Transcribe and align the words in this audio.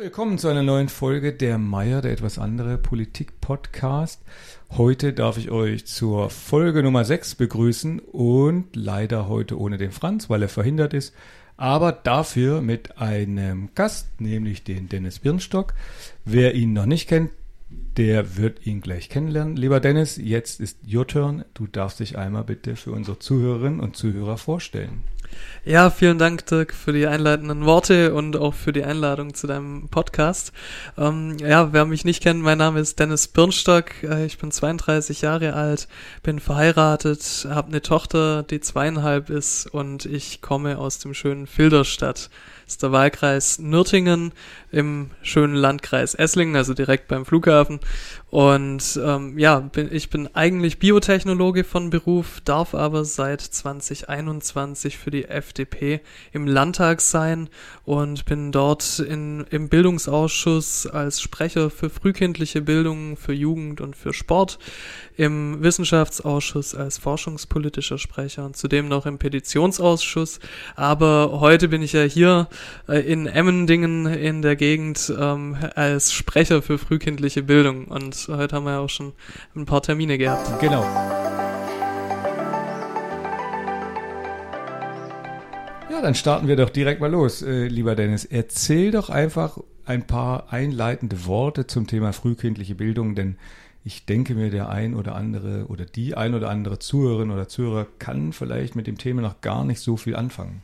Willkommen 0.00 0.38
zu 0.38 0.46
einer 0.46 0.62
neuen 0.62 0.88
Folge 0.88 1.32
der 1.32 1.58
Meier, 1.58 2.02
der 2.02 2.12
etwas 2.12 2.38
andere 2.38 2.78
Politik-Podcast. 2.78 4.22
Heute 4.70 5.12
darf 5.12 5.38
ich 5.38 5.50
euch 5.50 5.86
zur 5.86 6.30
Folge 6.30 6.84
Nummer 6.84 7.04
6 7.04 7.34
begrüßen 7.34 7.98
und 7.98 8.76
leider 8.76 9.28
heute 9.28 9.58
ohne 9.58 9.76
den 9.76 9.90
Franz, 9.90 10.30
weil 10.30 10.42
er 10.42 10.48
verhindert 10.48 10.94
ist, 10.94 11.16
aber 11.56 11.90
dafür 11.90 12.60
mit 12.60 12.98
einem 12.98 13.70
Gast, 13.74 14.20
nämlich 14.20 14.62
den 14.62 14.88
Dennis 14.88 15.18
Birnstock. 15.18 15.74
Wer 16.24 16.54
ihn 16.54 16.74
noch 16.74 16.86
nicht 16.86 17.08
kennt, 17.08 17.32
der 17.96 18.36
wird 18.36 18.64
ihn 18.68 18.80
gleich 18.80 19.08
kennenlernen. 19.08 19.56
Lieber 19.56 19.80
Dennis, 19.80 20.16
jetzt 20.16 20.60
ist 20.60 20.78
your 20.88 21.08
turn. 21.08 21.44
Du 21.54 21.66
darfst 21.66 21.98
dich 21.98 22.16
einmal 22.16 22.44
bitte 22.44 22.76
für 22.76 22.92
unsere 22.92 23.18
Zuhörerinnen 23.18 23.80
und 23.80 23.96
Zuhörer 23.96 24.38
vorstellen. 24.38 25.02
Ja, 25.64 25.90
vielen 25.90 26.18
Dank, 26.18 26.46
Dirk, 26.46 26.72
für 26.72 26.92
die 26.92 27.06
einleitenden 27.06 27.66
Worte 27.66 28.14
und 28.14 28.36
auch 28.36 28.54
für 28.54 28.72
die 28.72 28.84
Einladung 28.84 29.34
zu 29.34 29.46
deinem 29.46 29.88
Podcast. 29.88 30.52
Ähm, 30.96 31.36
ja, 31.40 31.72
wer 31.72 31.84
mich 31.84 32.04
nicht 32.04 32.22
kennt, 32.22 32.42
mein 32.42 32.58
Name 32.58 32.80
ist 32.80 32.98
Dennis 32.98 33.28
Birnstock. 33.28 34.02
Äh, 34.02 34.24
ich 34.24 34.38
bin 34.38 34.50
32 34.50 35.20
Jahre 35.20 35.52
alt, 35.52 35.88
bin 36.22 36.40
verheiratet, 36.40 37.46
habe 37.50 37.68
eine 37.68 37.82
Tochter, 37.82 38.44
die 38.44 38.60
zweieinhalb 38.60 39.28
ist 39.28 39.66
und 39.66 40.06
ich 40.06 40.40
komme 40.40 40.78
aus 40.78 41.00
dem 41.00 41.12
schönen 41.12 41.46
Filderstadt. 41.46 42.30
Ist 42.68 42.82
der 42.82 42.92
Wahlkreis 42.92 43.58
Nürtingen 43.58 44.32
im 44.70 45.10
schönen 45.22 45.54
Landkreis 45.54 46.14
Esslingen, 46.14 46.54
also 46.54 46.74
direkt 46.74 47.08
beim 47.08 47.24
Flughafen. 47.24 47.80
Und 48.30 49.00
ähm, 49.02 49.38
ja, 49.38 49.60
bin, 49.60 49.88
ich 49.90 50.10
bin 50.10 50.28
eigentlich 50.34 50.78
Biotechnologe 50.78 51.64
von 51.64 51.88
Beruf, 51.88 52.42
darf 52.44 52.74
aber 52.74 53.06
seit 53.06 53.40
2021 53.40 54.98
für 54.98 55.10
die 55.10 55.24
FDP 55.24 56.02
im 56.32 56.46
Landtag 56.46 57.00
sein 57.00 57.48
und 57.86 58.26
bin 58.26 58.52
dort 58.52 58.98
in, 58.98 59.46
im 59.48 59.70
Bildungsausschuss 59.70 60.86
als 60.86 61.22
Sprecher 61.22 61.70
für 61.70 61.88
frühkindliche 61.88 62.60
Bildung, 62.60 63.16
für 63.16 63.32
Jugend 63.32 63.80
und 63.80 63.96
für 63.96 64.12
Sport, 64.12 64.58
im 65.16 65.62
Wissenschaftsausschuss 65.62 66.74
als 66.74 66.98
forschungspolitischer 66.98 67.96
Sprecher 67.96 68.44
und 68.44 68.58
zudem 68.58 68.88
noch 68.88 69.06
im 69.06 69.18
Petitionsausschuss. 69.18 70.38
Aber 70.76 71.40
heute 71.40 71.68
bin 71.68 71.80
ich 71.80 71.94
ja 71.94 72.02
hier 72.02 72.48
äh, 72.88 73.00
in 73.00 73.26
Emmendingen 73.26 74.06
in 74.06 74.42
der 74.42 74.56
Gegend 74.56 75.12
ähm, 75.18 75.56
als 75.74 76.12
Sprecher 76.12 76.62
für 76.62 76.78
frühkindliche 76.78 77.42
Bildung. 77.42 77.86
Und 77.86 78.28
heute 78.28 78.56
haben 78.56 78.64
wir 78.64 78.72
ja 78.72 78.78
auch 78.80 78.90
schon 78.90 79.12
ein 79.54 79.66
paar 79.66 79.82
Termine 79.82 80.18
gehabt. 80.18 80.60
Genau. 80.60 80.82
Ja, 85.90 86.02
dann 86.02 86.14
starten 86.14 86.46
wir 86.46 86.56
doch 86.56 86.70
direkt 86.70 87.00
mal 87.00 87.10
los, 87.10 87.42
äh, 87.42 87.66
lieber 87.66 87.96
Dennis. 87.96 88.24
Erzähl 88.24 88.92
doch 88.92 89.10
einfach 89.10 89.58
ein 89.84 90.06
paar 90.06 90.52
einleitende 90.52 91.26
Worte 91.26 91.66
zum 91.66 91.86
Thema 91.86 92.12
frühkindliche 92.12 92.74
Bildung, 92.74 93.14
denn 93.14 93.36
ich 93.84 94.04
denke 94.04 94.34
mir, 94.34 94.50
der 94.50 94.68
ein 94.68 94.94
oder 94.94 95.14
andere 95.14 95.66
oder 95.68 95.86
die 95.86 96.14
ein 96.14 96.34
oder 96.34 96.50
andere 96.50 96.78
Zuhörerin 96.78 97.30
oder 97.30 97.48
Zuhörer 97.48 97.86
kann 97.98 98.32
vielleicht 98.32 98.76
mit 98.76 98.86
dem 98.86 98.98
Thema 98.98 99.22
noch 99.22 99.40
gar 99.40 99.64
nicht 99.64 99.80
so 99.80 99.96
viel 99.96 100.14
anfangen. 100.14 100.62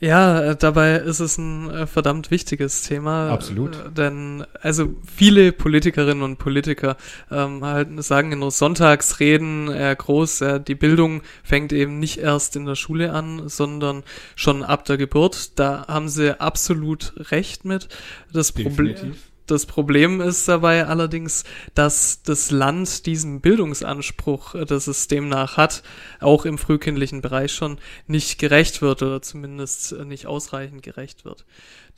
Ja, 0.00 0.40
äh, 0.42 0.56
dabei 0.56 0.94
ist 0.96 1.20
es 1.20 1.36
ein 1.36 1.70
äh, 1.70 1.86
verdammt 1.86 2.30
wichtiges 2.30 2.82
Thema. 2.82 3.30
Absolut. 3.30 3.76
Äh, 3.76 3.90
denn 3.90 4.44
also 4.62 4.94
viele 5.14 5.52
Politikerinnen 5.52 6.22
und 6.22 6.38
Politiker 6.38 6.96
ähm, 7.30 7.62
halt 7.62 8.02
sagen 8.02 8.32
in 8.32 8.50
Sonntagsreden 8.50 9.70
äh, 9.70 9.94
groß, 9.96 10.40
äh, 10.40 10.60
die 10.60 10.74
Bildung 10.74 11.20
fängt 11.44 11.74
eben 11.74 11.98
nicht 11.98 12.16
erst 12.16 12.56
in 12.56 12.64
der 12.64 12.76
Schule 12.76 13.12
an, 13.12 13.50
sondern 13.50 14.02
schon 14.36 14.62
ab 14.62 14.86
der 14.86 14.96
Geburt. 14.96 15.58
Da 15.58 15.86
haben 15.86 16.08
sie 16.08 16.40
absolut 16.40 17.12
recht 17.30 17.66
mit. 17.66 17.88
Das 18.32 18.52
Problem 18.52 19.14
das 19.50 19.66
Problem 19.66 20.20
ist 20.20 20.48
dabei 20.48 20.86
allerdings, 20.86 21.44
dass 21.74 22.22
das 22.22 22.50
Land 22.50 23.06
diesem 23.06 23.40
Bildungsanspruch, 23.40 24.54
äh, 24.54 24.64
das 24.64 24.86
es 24.86 25.08
demnach 25.08 25.56
hat, 25.56 25.82
auch 26.20 26.44
im 26.44 26.58
frühkindlichen 26.58 27.20
Bereich 27.20 27.52
schon 27.52 27.78
nicht 28.06 28.38
gerecht 28.38 28.82
wird 28.82 29.02
oder 29.02 29.22
zumindest 29.22 29.92
äh, 29.92 30.04
nicht 30.04 30.26
ausreichend 30.26 30.82
gerecht 30.82 31.24
wird. 31.24 31.44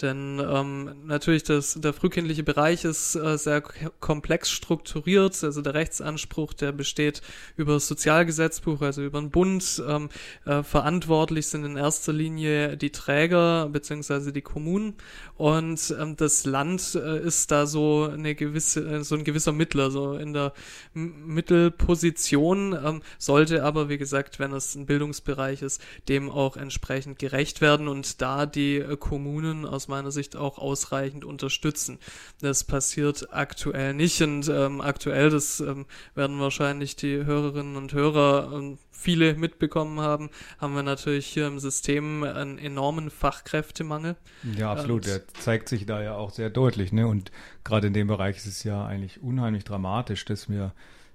Denn 0.01 0.41
ähm, 0.45 1.07
natürlich 1.07 1.43
das, 1.45 1.75
der 1.75 1.93
frühkindliche 1.93 2.43
Bereich 2.43 2.85
ist 2.85 3.15
äh, 3.15 3.37
sehr 3.37 3.61
komplex 3.61 4.51
strukturiert. 4.51 5.43
Also 5.45 5.61
der 5.61 5.75
Rechtsanspruch, 5.75 6.55
der 6.55 6.73
besteht 6.73 7.21
über 7.57 7.75
das 7.75 7.89
Sozialgesetzbuch, 7.89 8.81
also 8.81 9.03
über 9.03 9.21
den 9.21 9.31
Bund. 9.31 9.83
Ähm, 9.87 10.09
äh, 10.45 10.63
verantwortlich 10.63 11.47
sind 11.47 11.65
in 11.65 11.77
erster 11.77 12.13
Linie 12.13 12.77
die 12.77 12.91
Träger 12.91 13.69
beziehungsweise 13.71 14.33
die 14.33 14.43
Kommunen. 14.43 14.95
Und 15.37 15.95
ähm, 15.99 16.17
das 16.17 16.47
Land 16.47 16.95
äh, 16.95 17.21
ist 17.21 17.42
da 17.51 17.67
so 17.67 18.09
eine 18.13 18.35
gewisse, 18.35 18.81
äh, 18.89 19.05
so 19.05 19.15
ein 19.15 19.25
gewisser 19.25 19.53
Mittler, 19.53 19.91
so 19.91 20.15
in 20.15 20.33
der 20.33 20.53
Mittelposition, 20.95 22.73
ähm, 22.73 23.03
sollte 23.19 23.65
aber, 23.65 23.89
wie 23.89 23.99
gesagt, 23.99 24.39
wenn 24.39 24.53
es 24.53 24.75
ein 24.75 24.87
Bildungsbereich 24.87 25.63
ist, 25.63 25.83
dem 26.09 26.31
auch 26.31 26.57
entsprechend 26.57 27.19
gerecht 27.19 27.61
werden 27.61 27.89
und 27.89 28.21
da 28.23 28.47
die 28.47 28.77
äh, 28.77 28.97
Kommunen 28.97 29.67
aus 29.67 29.89
meiner 29.89 30.11
Sicht 30.11 30.37
auch 30.37 30.59
ausreichend 30.59 31.25
unterstützen. 31.25 31.99
Das 32.41 32.65
passiert 32.65 33.33
aktuell 33.33 33.95
nicht 33.95 34.21
und 34.23 34.49
ähm, 34.49 34.81
aktuell, 34.81 35.31
das 35.31 35.61
ähm, 35.61 35.87
werden 36.15 36.39
wahrscheinlich 36.41 36.97
die 36.97 37.25
Hörerinnen 37.25 37.77
und 37.77 37.93
Hörer 37.93 38.53
ähm, 38.55 38.79
viele 39.03 39.35
mitbekommen 39.35 40.01
haben, 40.01 40.31
haben 40.59 40.75
wir 40.75 40.83
natürlich 40.83 41.27
hier 41.27 41.47
im 41.47 41.59
System 41.59 42.23
einen 42.23 42.59
enormen 42.59 43.11
Fachkräftemangel. 43.11 44.17
Ja, 44.57 44.73
absolut. 44.73 45.05
Und 45.05 45.07
Der 45.07 45.29
zeigt 45.29 45.69
sich 45.69 45.87
da 45.87 46.03
ja 46.03 46.15
auch 46.15 46.31
sehr 46.31 46.51
deutlich. 46.51 46.93
Ne? 46.93 47.07
Und 47.07 47.33
gerade 47.65 47.89
in 47.89 47.93
dem 47.93 48.07
Bereich 48.07 48.37
ist 48.37 48.47
es 48.47 48.65
ja 48.65 48.87
eigentlich 48.87 49.23
unheimlich 49.23 49.65
dramatisch, 49.65 50.25
dass 50.25 50.49
wir 50.49 50.73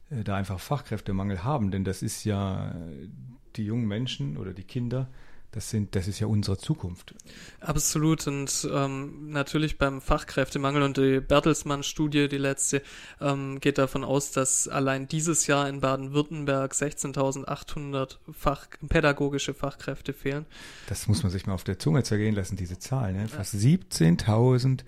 äh, 0.10 0.24
da 0.24 0.36
einfach 0.36 0.60
Fachkräftemangel 0.60 1.44
haben. 1.44 1.72
Denn 1.72 1.84
das 1.84 2.02
ist 2.02 2.26
ja 2.26 2.72
äh, 2.72 3.08
die 3.56 3.66
jungen 3.66 3.88
Menschen 3.88 4.38
oder 4.38 4.54
die 4.54 4.64
Kinder, 4.64 5.08
das, 5.52 5.70
sind, 5.70 5.96
das 5.96 6.08
ist 6.08 6.20
ja 6.20 6.28
unsere 6.28 6.58
Zukunft. 6.58 7.16
Absolut. 7.60 8.28
Und 8.28 8.68
ähm, 8.72 9.32
natürlich 9.32 9.78
beim 9.78 10.02
Fachkräftemangel 10.02 10.84
und 10.84 10.98
die 10.98 11.20
Bertelsmann-Studie, 11.20 12.28
die 12.28 12.38
letzte, 12.38 12.82
ähm, 13.22 13.60
geht 13.60 13.78
davon 13.78 14.04
aus, 14.04 14.32
dass 14.32 14.68
allein 14.68 15.08
dieses 15.08 15.48
Jahr 15.48 15.68
in 15.70 15.80
Baden-Württemberg 15.80 16.74
16.800 16.74 18.18
Fach, 18.32 18.68
pädagogische 18.88 19.54
Fachkräfte 19.54 20.14
fehlen. 20.14 20.46
Das 20.88 21.08
muss 21.08 21.24
man 21.24 21.32
sich 21.32 21.46
mal 21.46 21.54
auf 21.54 21.64
der 21.64 21.80
Zunge 21.80 22.04
zergehen 22.04 22.36
lassen, 22.36 22.58
diese 22.58 22.78
Zahl. 22.78 23.14
Ne? 23.14 23.28
Fast 23.28 23.54
ja. 23.54 23.60
17.000 23.60 24.82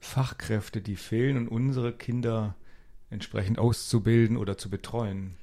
Fachkräfte, 0.00 0.80
die 0.80 0.96
fehlen 0.96 1.36
und 1.36 1.48
unsere 1.48 1.92
Kinder 1.92 2.56
entsprechend 3.10 3.58
auszubilden 3.58 4.36
oder 4.36 4.56
zu 4.56 4.70
betreuen. 4.70 5.36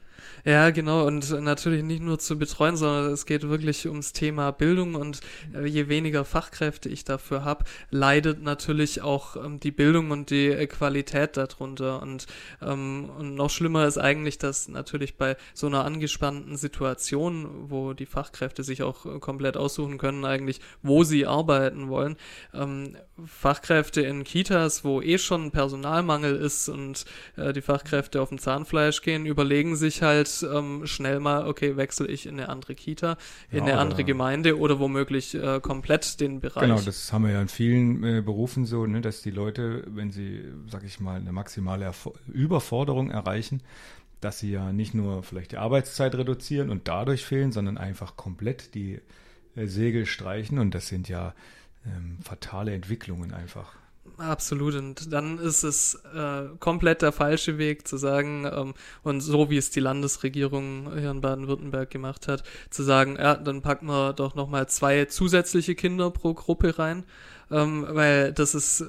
Ja, 0.45 0.69
genau. 0.69 1.05
Und 1.05 1.29
natürlich 1.41 1.83
nicht 1.83 2.01
nur 2.01 2.19
zu 2.19 2.37
betreuen, 2.37 2.77
sondern 2.77 3.11
es 3.11 3.25
geht 3.25 3.47
wirklich 3.47 3.87
ums 3.87 4.13
Thema 4.13 4.51
Bildung. 4.51 4.95
Und 4.95 5.21
äh, 5.53 5.65
je 5.65 5.89
weniger 5.89 6.25
Fachkräfte 6.25 6.89
ich 6.89 7.03
dafür 7.03 7.43
habe, 7.43 7.65
leidet 7.89 8.41
natürlich 8.41 9.01
auch 9.01 9.35
ähm, 9.35 9.59
die 9.59 9.71
Bildung 9.71 10.11
und 10.11 10.29
die 10.29 10.47
äh, 10.47 10.67
Qualität 10.67 11.37
darunter. 11.37 12.01
Und, 12.01 12.27
ähm, 12.61 13.09
und 13.17 13.35
noch 13.35 13.49
schlimmer 13.49 13.85
ist 13.85 13.97
eigentlich, 13.97 14.37
dass 14.37 14.67
natürlich 14.67 15.17
bei 15.17 15.37
so 15.53 15.67
einer 15.67 15.85
angespannten 15.85 16.57
Situation, 16.57 17.69
wo 17.69 17.93
die 17.93 18.05
Fachkräfte 18.05 18.63
sich 18.63 18.83
auch 18.83 19.05
äh, 19.05 19.19
komplett 19.19 19.57
aussuchen 19.57 19.97
können, 19.97 20.25
eigentlich, 20.25 20.61
wo 20.81 21.03
sie 21.03 21.25
arbeiten 21.25 21.89
wollen, 21.89 22.17
ähm, 22.53 22.97
Fachkräfte 23.25 24.01
in 24.01 24.23
Kitas, 24.23 24.83
wo 24.83 25.01
eh 25.01 25.17
schon 25.17 25.51
Personalmangel 25.51 26.35
ist 26.35 26.69
und 26.69 27.05
äh, 27.35 27.53
die 27.53 27.61
Fachkräfte 27.61 28.21
auf 28.21 28.29
dem 28.29 28.37
Zahnfleisch 28.37 29.01
gehen, 29.01 29.25
überlegen 29.25 29.75
sich 29.75 30.01
halt 30.01 30.16
ähm, 30.43 30.85
schnell 30.85 31.19
mal, 31.19 31.47
okay, 31.47 31.77
wechsle 31.77 32.07
ich 32.07 32.25
in 32.25 32.39
eine 32.39 32.49
andere 32.49 32.75
Kita, 32.75 33.17
in 33.49 33.59
ja, 33.59 33.63
eine 33.63 33.77
andere 33.79 34.03
Gemeinde 34.03 34.57
oder 34.57 34.79
womöglich 34.79 35.35
äh, 35.35 35.59
komplett 35.59 36.19
den 36.19 36.39
Bereich. 36.39 36.63
Genau, 36.63 36.81
das 36.81 37.11
haben 37.11 37.25
wir 37.25 37.31
ja 37.31 37.41
in 37.41 37.47
vielen 37.47 38.03
äh, 38.03 38.21
Berufen 38.21 38.65
so, 38.65 38.85
ne, 38.85 39.01
dass 39.01 39.21
die 39.21 39.31
Leute, 39.31 39.83
wenn 39.87 40.11
sie, 40.11 40.43
sag 40.69 40.83
ich 40.83 40.99
mal, 40.99 41.19
eine 41.19 41.31
maximale 41.31 41.85
Erf 41.85 42.09
Überforderung 42.27 43.11
erreichen, 43.11 43.61
dass 44.21 44.39
sie 44.39 44.51
ja 44.51 44.73
nicht 44.73 44.93
nur 44.93 45.23
vielleicht 45.23 45.51
die 45.51 45.57
Arbeitszeit 45.57 46.15
reduzieren 46.15 46.69
und 46.69 46.87
dadurch 46.87 47.25
fehlen, 47.25 47.51
sondern 47.51 47.77
einfach 47.77 48.15
komplett 48.15 48.73
die 48.73 48.99
äh, 49.55 49.65
Segel 49.65 50.05
streichen 50.05 50.59
und 50.59 50.73
das 50.73 50.87
sind 50.87 51.09
ja 51.09 51.33
ähm, 51.85 52.17
fatale 52.21 52.73
Entwicklungen 52.73 53.33
einfach. 53.33 53.75
Absolut. 54.17 54.75
Und 54.75 55.13
dann 55.13 55.37
ist 55.37 55.63
es 55.63 55.95
äh, 56.15 56.43
komplett 56.59 57.01
der 57.01 57.11
falsche 57.11 57.57
Weg 57.57 57.87
zu 57.87 57.97
sagen, 57.97 58.49
ähm, 58.51 58.73
und 59.03 59.21
so 59.21 59.49
wie 59.49 59.57
es 59.57 59.69
die 59.69 59.79
Landesregierung 59.79 60.91
hier 60.97 61.11
in 61.11 61.21
Baden-Württemberg 61.21 61.89
gemacht 61.89 62.27
hat, 62.27 62.43
zu 62.69 62.83
sagen, 62.83 63.17
ja, 63.17 63.35
dann 63.35 63.61
packen 63.61 63.87
wir 63.87 64.13
doch 64.13 64.35
nochmal 64.35 64.67
zwei 64.67 65.05
zusätzliche 65.05 65.75
Kinder 65.75 66.09
pro 66.09 66.33
Gruppe 66.33 66.77
rein. 66.79 67.05
Ähm, 67.49 67.85
weil 67.89 68.33
das 68.33 68.53
ist, 68.55 68.83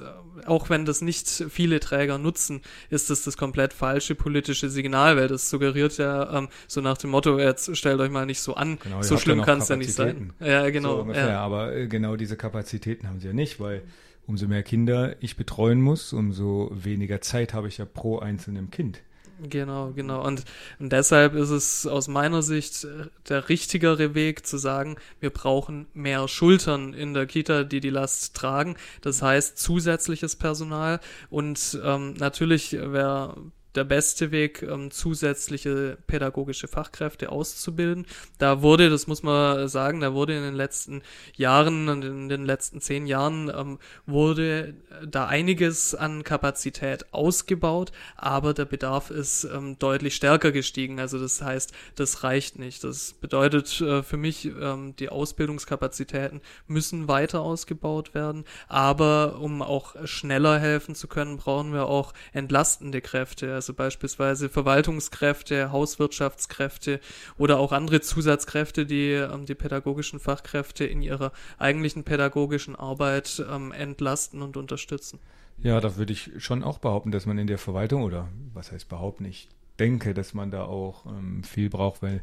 auch 0.45 0.69
wenn 0.69 0.83
das 0.83 1.01
nicht 1.01 1.29
viele 1.49 1.79
Träger 1.79 2.17
nutzen, 2.17 2.61
ist 2.89 3.09
das 3.09 3.23
das 3.23 3.37
komplett 3.37 3.71
falsche 3.71 4.15
politische 4.15 4.69
Signal, 4.69 5.15
weil 5.15 5.29
das 5.29 5.49
suggeriert 5.49 5.97
ja 5.97 6.37
ähm, 6.37 6.49
so 6.67 6.81
nach 6.81 6.97
dem 6.97 7.11
Motto, 7.11 7.39
jetzt 7.39 7.77
stellt 7.77 8.01
euch 8.01 8.11
mal 8.11 8.25
nicht 8.25 8.41
so 8.41 8.55
an, 8.55 8.77
genau, 8.83 9.01
so 9.01 9.17
schlimm 9.17 9.43
kann 9.43 9.59
es 9.59 9.69
ja 9.69 9.77
nicht 9.77 9.93
sein. 9.93 10.33
Ja, 10.41 10.69
genau. 10.71 10.95
So 10.95 11.01
ungefähr, 11.03 11.29
ja. 11.29 11.39
Aber 11.39 11.73
äh, 11.73 11.87
genau 11.87 12.17
diese 12.17 12.35
Kapazitäten 12.35 13.07
haben 13.07 13.21
sie 13.21 13.27
ja 13.27 13.33
nicht, 13.33 13.61
weil 13.61 13.81
umso 14.29 14.47
mehr 14.47 14.63
Kinder 14.63 15.15
ich 15.21 15.35
betreuen 15.35 15.81
muss, 15.81 16.13
umso 16.13 16.71
weniger 16.71 17.19
Zeit 17.19 17.53
habe 17.53 17.67
ich 17.67 17.79
ja 17.79 17.85
pro 17.85 18.19
einzelnem 18.19 18.69
Kind. 18.69 19.01
Genau, 19.41 19.91
genau. 19.91 20.25
Und, 20.25 20.43
und 20.79 20.91
deshalb 20.91 21.33
ist 21.33 21.49
es 21.49 21.87
aus 21.87 22.07
meiner 22.07 22.41
Sicht 22.41 22.83
äh, 22.83 23.07
der 23.27 23.49
richtigere 23.49 24.13
Weg 24.13 24.45
zu 24.45 24.57
sagen, 24.57 24.97
wir 25.19 25.29
brauchen 25.29 25.87
mehr 25.93 26.27
Schultern 26.27 26.93
in 26.93 27.13
der 27.13 27.25
Kita, 27.25 27.63
die 27.63 27.79
die 27.79 27.89
Last 27.89 28.35
tragen. 28.35 28.75
Das 29.01 29.21
heißt 29.21 29.57
zusätzliches 29.57 30.35
Personal 30.35 30.99
und 31.29 31.79
ähm, 31.83 32.13
natürlich 32.13 32.73
wäre 32.73 33.35
der 33.79 33.85
beste 33.85 34.31
Weg, 34.31 34.61
ähm, 34.61 34.91
zusätzliche 34.91 35.97
pädagogische 36.05 36.67
Fachkräfte 36.67 37.31
auszubilden. 37.31 38.05
Da 38.37 38.61
wurde, 38.61 38.89
das 38.89 39.07
muss 39.07 39.23
man 39.23 39.69
sagen, 39.69 40.01
da 40.01 40.13
wurde 40.13 40.35
in 40.35 40.43
den 40.43 40.53
letzten 40.53 41.01
Jahren 41.37 41.87
und 41.87 42.03
in 42.03 42.27
den 42.27 42.43
letzten 42.43 42.81
zehn 42.81 43.07
Jahren 43.07 43.49
ähm, 43.55 43.79
wurde 44.05 44.73
da 45.07 45.27
einiges 45.27 45.95
an 45.95 46.25
Kapazität 46.25 47.13
ausgebaut, 47.13 47.93
aber 48.17 48.53
der 48.53 48.65
Bedarf 48.65 49.11
ist 49.11 49.45
ähm, 49.45 49.79
deutlich 49.79 50.13
stärker 50.15 50.51
gestiegen. 50.51 50.99
Also 50.99 51.17
das 51.17 51.41
heißt, 51.41 51.71
das 51.95 52.25
reicht 52.25 52.59
nicht. 52.59 52.83
Das 52.83 53.13
bedeutet 53.13 53.79
äh, 53.79 54.03
für 54.03 54.17
mich, 54.17 54.43
ähm, 54.43 54.93
die 54.97 55.07
Ausbildungskapazitäten 55.07 56.41
müssen 56.67 57.07
weiter 57.07 57.39
ausgebaut 57.39 58.13
werden, 58.13 58.43
aber 58.67 59.39
um 59.39 59.61
auch 59.61 59.95
schneller 60.03 60.59
helfen 60.59 60.95
zu 60.95 61.07
können, 61.07 61.37
brauchen 61.37 61.71
wir 61.71 61.85
auch 61.85 62.13
entlastende 62.33 62.99
Kräfte 62.99 63.53
also 63.53 63.68
beispielsweise 63.73 64.49
Verwaltungskräfte, 64.49 65.71
Hauswirtschaftskräfte 65.71 66.99
oder 67.37 67.59
auch 67.59 67.71
andere 67.71 68.01
Zusatzkräfte, 68.01 68.85
die 68.85 69.11
ähm, 69.11 69.45
die 69.45 69.55
pädagogischen 69.55 70.19
Fachkräfte 70.19 70.85
in 70.85 71.01
ihrer 71.01 71.31
eigentlichen 71.57 72.03
pädagogischen 72.03 72.75
Arbeit 72.75 73.43
ähm, 73.49 73.71
entlasten 73.71 74.41
und 74.41 74.57
unterstützen. 74.57 75.19
Ja, 75.61 75.81
da 75.81 75.97
würde 75.97 76.13
ich 76.13 76.31
schon 76.37 76.63
auch 76.63 76.77
behaupten, 76.77 77.11
dass 77.11 77.25
man 77.25 77.37
in 77.37 77.47
der 77.47 77.57
Verwaltung 77.57 78.03
oder 78.03 78.29
was 78.53 78.71
heißt 78.71 78.87
behaupten, 78.87 79.25
ich 79.25 79.49
denke, 79.77 80.13
dass 80.13 80.33
man 80.33 80.51
da 80.51 80.63
auch 80.63 81.05
ähm, 81.05 81.43
viel 81.43 81.69
braucht, 81.69 82.01
weil 82.01 82.21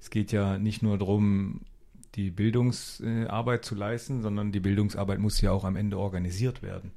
es 0.00 0.10
geht 0.10 0.32
ja 0.32 0.58
nicht 0.58 0.82
nur 0.82 0.98
darum, 0.98 1.62
die 2.14 2.30
Bildungsarbeit 2.30 3.64
zu 3.64 3.74
leisten, 3.74 4.22
sondern 4.22 4.52
die 4.52 4.60
Bildungsarbeit 4.60 5.18
muss 5.18 5.40
ja 5.40 5.52
auch 5.52 5.64
am 5.64 5.76
Ende 5.76 5.98
organisiert 5.98 6.62
werden 6.62 6.92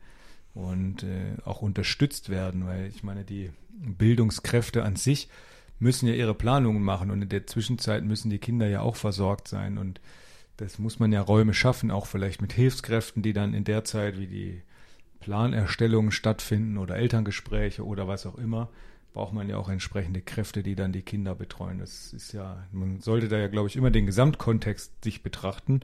und 0.53 1.03
äh, 1.03 1.38
auch 1.45 1.62
unterstützt 1.62 2.30
werden, 2.30 2.65
weil 2.65 2.88
ich 2.88 3.03
meine, 3.03 3.24
die 3.24 3.51
Bildungskräfte 3.69 4.83
an 4.83 4.95
sich 4.95 5.30
müssen 5.80 6.07
ja 6.07 6.13
ihre 6.13 6.36
Planungen 6.36 6.83
machen 6.83 7.09
und 7.09 7.21
in 7.21 7.30
der 7.30 7.48
Zwischenzeit 7.48 8.03
müssen 8.03 8.30
die 8.30 8.39
Kinder 8.39 8.68
ja 8.68 8.81
auch 8.81 8.95
versorgt 8.95 9.48
sein 9.48 9.77
und 9.77 10.00
das 10.57 10.77
muss 10.77 11.00
man 11.00 11.12
ja 11.12 11.21
Räume 11.21 11.53
schaffen, 11.53 11.89
auch 11.89 12.06
vielleicht 12.06 12.42
mit 12.42 12.53
Hilfskräften, 12.53 13.24
die 13.24 13.33
dann 13.33 13.56
in 13.56 13.63
der 13.63 13.83
Zeit, 13.83 14.19
wie 14.19 14.27
die 14.27 14.62
Planerstellungen 15.19 16.12
stattfinden 16.12 16.77
oder 16.77 16.97
Elterngespräche 16.97 17.83
oder 17.83 18.07
was 18.07 18.25
auch 18.25 18.38
immer, 18.38 18.69
braucht 19.13 19.33
man 19.33 19.50
ja 19.50 19.57
auch 19.57 19.69
entsprechende 19.69 20.21
Kräfte, 20.21 20.62
die 20.62 20.75
dann 20.75 20.92
die 20.92 21.01
Kinder 21.01 21.33
betreuen. 21.33 21.80
Das 21.80 22.13
ist 22.13 22.33
ja, 22.33 22.63
man 22.71 23.01
sollte 23.01 23.27
da 23.27 23.38
ja, 23.38 23.47
glaube 23.47 23.69
ich, 23.69 23.75
immer 23.75 23.92
den 23.92 24.06
Gesamtkontext 24.06 25.04
sich 25.04 25.24
betrachten 25.24 25.81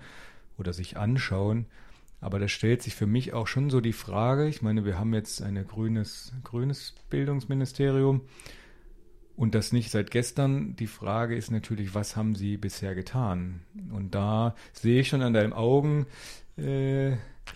oder 0.58 0.74
sich 0.74 0.98
anschauen 0.98 1.66
aber 2.28 2.40
da 2.40 2.50
stellt 2.50 2.82
sich 2.82 2.94
für 2.94 3.08
mich 3.08 3.32
auch 3.32 3.48
schon 3.48 3.70
so 3.70 3.80
die 3.80 3.94
Frage, 3.94 4.50
ich 4.50 4.62
meine, 4.62 4.84
wir 4.84 5.00
haben 5.00 5.14
jetzt 5.14 5.42
ein 5.42 5.66
grünes, 5.66 6.34
grünes 6.44 6.94
Bildungsministerium 7.10 8.20
und 9.38 9.56
das 9.56 9.72
nicht 9.72 9.92
seit 9.92 10.12
gestern. 10.12 10.76
Die 10.76 10.88
Frage 10.88 11.38
ist 11.38 11.52
natürlich, 11.52 11.96
was 11.96 12.18
haben 12.18 12.36
sie 12.36 12.58
bisher 12.58 12.96
getan? 12.96 13.62
Und 13.94 14.14
da 14.14 14.56
sehe 14.74 15.00
ich 15.00 15.08
schon 15.08 15.22
an 15.22 15.32
deinen 15.32 15.54
Augen 15.54 16.06
äh, 16.58 17.14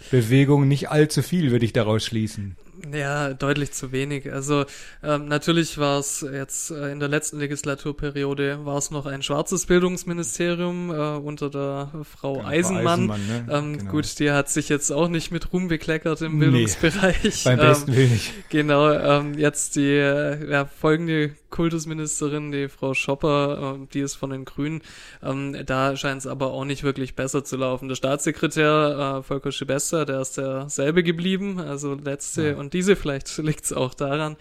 Bewegung 0.10 0.70
nicht 0.70 0.90
allzu 0.90 1.22
viel, 1.22 1.52
würde 1.52 1.66
ich 1.66 1.74
daraus 1.74 2.06
schließen. 2.06 2.56
Ja, 2.92 3.34
deutlich 3.34 3.72
zu 3.72 3.92
wenig. 3.92 4.32
Also 4.32 4.66
ähm, 5.04 5.28
natürlich 5.28 5.78
war 5.78 6.00
es 6.00 6.22
jetzt 6.22 6.72
äh, 6.72 6.92
in 6.92 7.00
der 7.00 7.10
letzten 7.10 7.40
Legislaturperiode 7.40 8.66
war 8.66 8.78
es 8.78 8.92
noch 8.92 9.06
ein 9.06 9.22
schwarzes 9.22 9.66
Bildungsministerium 9.66 10.90
äh, 10.90 10.94
unter 11.18 11.50
der 11.50 11.92
Frau 12.04 12.36
genau, 12.36 12.48
Eisenmann. 12.48 13.12
Eisenmann 13.12 13.28
ne? 13.28 13.48
ähm, 13.52 13.78
genau. 13.78 13.92
Gut, 13.92 14.20
die 14.20 14.32
hat 14.32 14.50
sich 14.50 14.70
jetzt 14.70 14.92
auch 14.92 15.08
nicht 15.08 15.32
mit 15.32 15.54
Ruhm 15.54 15.68
bekleckert 15.68 16.22
im 16.22 16.40
Bildungsbereich. 16.40 17.24
Nee, 17.24 17.32
beim 17.44 17.60
besten 17.60 17.92
ähm, 17.92 17.98
Willen 17.98 18.12
nicht. 18.12 18.50
Genau, 18.50 18.92
ähm, 18.92 19.38
jetzt 19.38 19.76
die 19.76 19.98
äh, 19.98 20.50
ja, 20.50 20.66
folgende 20.66 21.36
Kultusministerin, 21.52 22.52
die 22.52 22.68
Frau 22.70 22.94
Schopper, 22.96 23.78
äh, 23.78 23.88
die 23.94 24.00
ist 24.00 24.16
von 24.16 24.32
den 24.32 24.46
Grünen. 24.46 24.82
Ähm, 25.22 25.56
da 25.66 25.96
scheint 25.96 26.22
es 26.22 26.28
aber 26.28 26.52
auch 26.52 26.66
nicht 26.66 26.84
wirklich 26.84 27.16
besser 27.16 27.44
zu 27.44 27.58
laufen. 27.58 27.88
Der 27.88 27.96
Staatssekretär 27.96 29.20
äh, 29.20 29.24
Volker 29.24 29.52
Schibester, 29.52 30.06
der 30.06 30.22
ist 30.22 30.38
derselbe 30.38 31.04
geblieben, 31.04 31.60
also 31.60 31.94
letzte 31.94 32.50
ja. 32.50 32.56
und 32.56 32.71
diese, 32.74 32.96
vielleicht 32.96 33.38
liegt 33.38 33.66
es 33.66 33.74
auch 33.74 33.94
daran. 33.94 34.38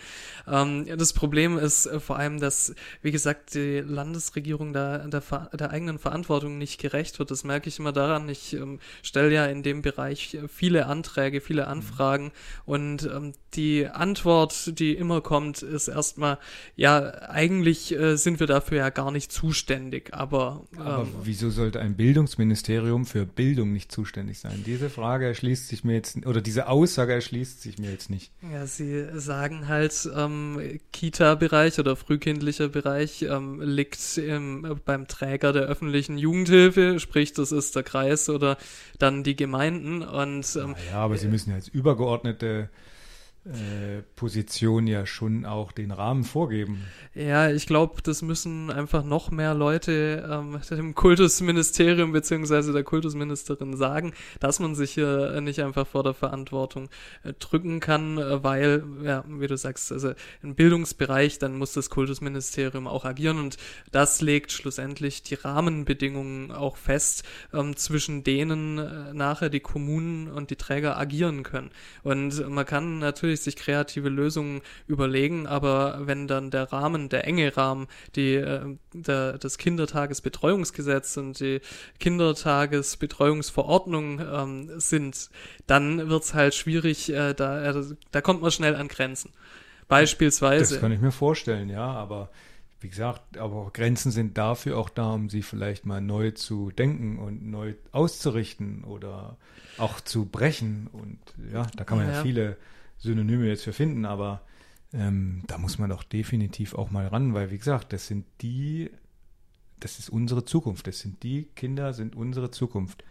Ähm, 0.51 0.87
das 0.99 1.13
Problem 1.13 1.59
ist 1.59 1.87
äh, 1.87 2.01
vor 2.01 2.17
allem, 2.19 2.41
dass, 2.41 2.75
wie 3.03 3.11
gesagt, 3.11 3.55
die 3.55 3.81
Landesregierung 3.81 4.73
da 4.73 4.99
der, 4.99 5.23
der 5.53 5.71
eigenen 5.71 5.99
Verantwortung 5.99 6.59
nicht 6.59 6.81
gerecht 6.81 7.19
wird. 7.19 7.31
Das 7.31 7.45
merke 7.45 7.69
ich 7.69 7.79
immer 7.79 7.93
daran. 7.93 8.29
Ich 8.29 8.55
ähm, 8.55 8.81
stelle 9.03 9.33
ja 9.33 9.47
in 9.47 9.63
dem 9.63 9.83
Bereich 9.83 10.39
viele 10.49 10.87
Anträge, 10.87 11.41
viele 11.41 11.63
mhm. 11.63 11.69
Anfragen 11.69 12.25
mhm. 12.25 12.31
und 12.67 13.03
ähm, 13.05 13.33
die 13.55 13.89
Antwort, 13.89 14.79
die 14.79 14.95
immer 14.95 15.21
kommt, 15.21 15.63
ist 15.63 15.89
erstmal, 15.89 16.39
ja, 16.77 17.01
eigentlich 17.29 17.93
äh, 17.93 18.17
sind 18.17 18.39
wir 18.39 18.47
dafür 18.47 18.79
ja 18.79 18.91
gar 18.91 19.11
nicht 19.11 19.33
zuständig, 19.33 20.15
aber. 20.15 20.67
aber 20.77 21.03
ähm, 21.03 21.09
wieso 21.25 21.51
sollte 21.51 21.81
ein 21.81 21.97
Bildungsministerium 21.97 23.07
für 23.07 23.27
Bildung 23.27 23.73
nicht 23.73 23.91
zuständig 23.91 24.39
sein? 24.39 24.63
Diese 24.67 24.89
Frage 24.89 25.27
erschließt 25.27 25.69
sich 25.69 25.85
mir 25.85 25.95
jetzt, 25.95 26.25
oder 26.27 26.41
diese 26.41 26.69
Aussage 26.69 27.13
erschließt 27.13 27.63
sich 27.63 27.79
mir 27.79 27.91
jetzt 27.91 28.11
nicht. 28.11 28.33
Ja, 28.53 28.67
Sie 28.67 29.07
sagen 29.19 29.67
halt, 29.67 30.09
ähm, 30.17 30.40
Kita-Bereich 30.93 31.79
oder 31.79 31.97
frühkindlicher 31.97 32.69
Bereich 32.69 33.23
ähm, 33.23 33.61
liegt 33.61 34.19
im, 34.19 34.81
beim 34.85 35.09
Träger 35.09 35.53
der 35.53 35.63
öffentlichen 35.63 36.19
Jugendhilfe, 36.19 37.01
sprich, 37.01 37.33
das 37.33 37.53
ist 37.53 37.77
der 37.77 37.83
Kreis 37.83 38.29
oder 38.29 38.57
dann 38.99 39.23
die 39.23 39.37
Gemeinden 39.37 40.03
und. 40.03 40.57
Ähm, 40.57 40.75
ja, 40.91 40.99
aber 40.99 41.17
Sie 41.17 41.29
müssen 41.29 41.51
ja 41.51 41.57
als 41.57 41.69
übergeordnete 41.69 42.69
Position 44.17 44.87
ja 44.87 45.07
schon 45.07 45.47
auch 45.47 45.73
den 45.73 45.93
Rahmen 45.93 46.25
vorgeben. 46.25 46.85
Ja, 47.15 47.51
ich 47.51 47.67
glaube, 47.67 48.03
das 48.03 48.21
müssen 48.21 48.71
einfach 48.71 49.03
noch 49.03 49.31
mehr 49.31 49.55
Leute 49.55 50.29
ähm, 50.31 50.61
dem 50.71 50.95
Kultusministerium 50.95 52.13
beziehungsweise 52.13 52.75
der 52.75 52.85
Kultusministerin 52.85 53.79
sagen, 53.79 54.13
dass 54.41 54.61
man 54.61 54.75
sich 54.75 54.93
hier 54.93 55.41
nicht 55.41 55.63
einfach 55.63 55.87
vor 55.87 56.03
der 56.03 56.13
Verantwortung 56.13 56.91
äh, 57.23 57.33
drücken 57.33 57.81
kann, 57.81 58.19
äh, 58.19 58.45
weil, 58.45 58.85
ja, 59.03 59.25
wie 59.27 59.47
du 59.47 59.57
sagst, 59.57 59.91
also 59.91 60.13
im 60.43 60.55
Bildungsbereich, 60.55 61.39
dann 61.39 61.57
muss 61.57 61.73
das 61.73 61.89
Kultusministerium 61.89 62.87
auch 62.87 63.07
agieren 63.07 63.39
und 63.39 63.57
das 63.91 64.21
legt 64.21 64.53
schlussendlich 64.53 65.23
die 65.23 65.37
Rahmenbedingungen 65.37 66.53
auch 66.53 66.77
fest, 66.77 67.25
ähm, 67.55 67.75
zwischen 67.77 68.23
denen 68.23 68.77
äh, 68.77 69.15
nachher 69.15 69.49
die 69.49 69.61
Kommunen 69.61 70.29
und 70.29 70.51
die 70.51 70.57
Träger 70.57 70.99
agieren 70.99 71.43
können. 71.43 71.71
Und 72.03 72.47
man 72.51 72.67
kann 72.67 72.99
natürlich 72.99 73.30
natürlich 73.31 73.43
sich 73.43 73.57
kreative 73.57 74.09
Lösungen 74.09 74.63
überlegen, 74.87 75.47
aber 75.47 76.07
wenn 76.07 76.27
dann 76.27 76.51
der 76.51 76.73
Rahmen, 76.73 77.09
der 77.09 77.27
enge 77.27 77.57
Rahmen, 77.57 77.87
die, 78.17 78.35
äh, 78.35 78.77
der, 78.93 79.39
das 79.39 79.57
Kindertagesbetreuungsgesetz 79.59 81.17
und 81.17 81.39
die 81.41 81.61
Kindertagesbetreuungsverordnung 81.99 84.21
ähm, 84.21 84.81
sind, 84.81 85.31
dann 85.67 86.09
wird 86.09 86.25
es 86.25 86.35
halt 86.35 86.55
schwierig, 86.55 87.13
äh, 87.13 87.35
da, 87.35 87.71
äh, 87.71 87.85
da 88.11 88.21
kommt 88.21 88.43
man 88.43 88.51
schnell 88.51 88.75
an 88.77 88.89
Grenzen. 88.89 89.31
Beispielsweise. 89.89 90.75
Das 90.75 90.81
kann 90.81 90.93
ich 90.93 91.01
mir 91.01 91.13
vorstellen, 91.13 91.69
ja, 91.69 91.87
aber 91.87 92.31
wie 92.81 92.89
gesagt, 92.89 93.37
aber 93.37 93.71
Grenzen 93.73 94.11
sind 94.11 94.39
dafür 94.39 94.79
auch 94.79 94.89
da, 94.89 95.13
um 95.13 95.29
sie 95.29 95.43
vielleicht 95.43 95.85
mal 95.85 96.01
neu 96.01 96.31
zu 96.31 96.71
denken 96.71 97.19
und 97.19 97.51
neu 97.51 97.75
auszurichten 97.93 98.85
oder 98.85 99.37
auch 99.79 100.01
zu 100.01 100.27
brechen. 100.27 100.89
Und 100.93 101.19
ja, 101.53 101.67
da 101.77 101.85
kann 101.85 101.99
man 101.99 102.09
ja, 102.09 102.15
ja 102.15 102.23
viele 102.23 102.57
Synonyme 103.01 103.49
jetzt 103.49 103.65
für 103.65 103.73
finden, 103.73 104.05
aber 104.05 104.43
ähm, 104.93 105.43
da 105.47 105.59
muss 105.59 105.79
man 105.79 105.91
doch 105.91 106.03
definitiv 106.03 106.75
auch 106.75 106.91
mal 106.91 107.07
ran, 107.07 107.35
weil 107.35 107.51
wie 107.51 107.59
gesagt, 107.59 107.93
das 107.93 108.07
sind 108.07 108.27
die, 108.41 108.91
das 109.79 109.99
ist 109.99 110.11
unsere 110.11 110.45
Zukunft. 110.45 110.87
Das 110.87 111.01
sind 111.01 111.23
die 111.23 111.45
Kinder, 111.57 111.93
sind 111.93 112.17
unsere 112.17 112.51
Zukunft. 112.51 113.05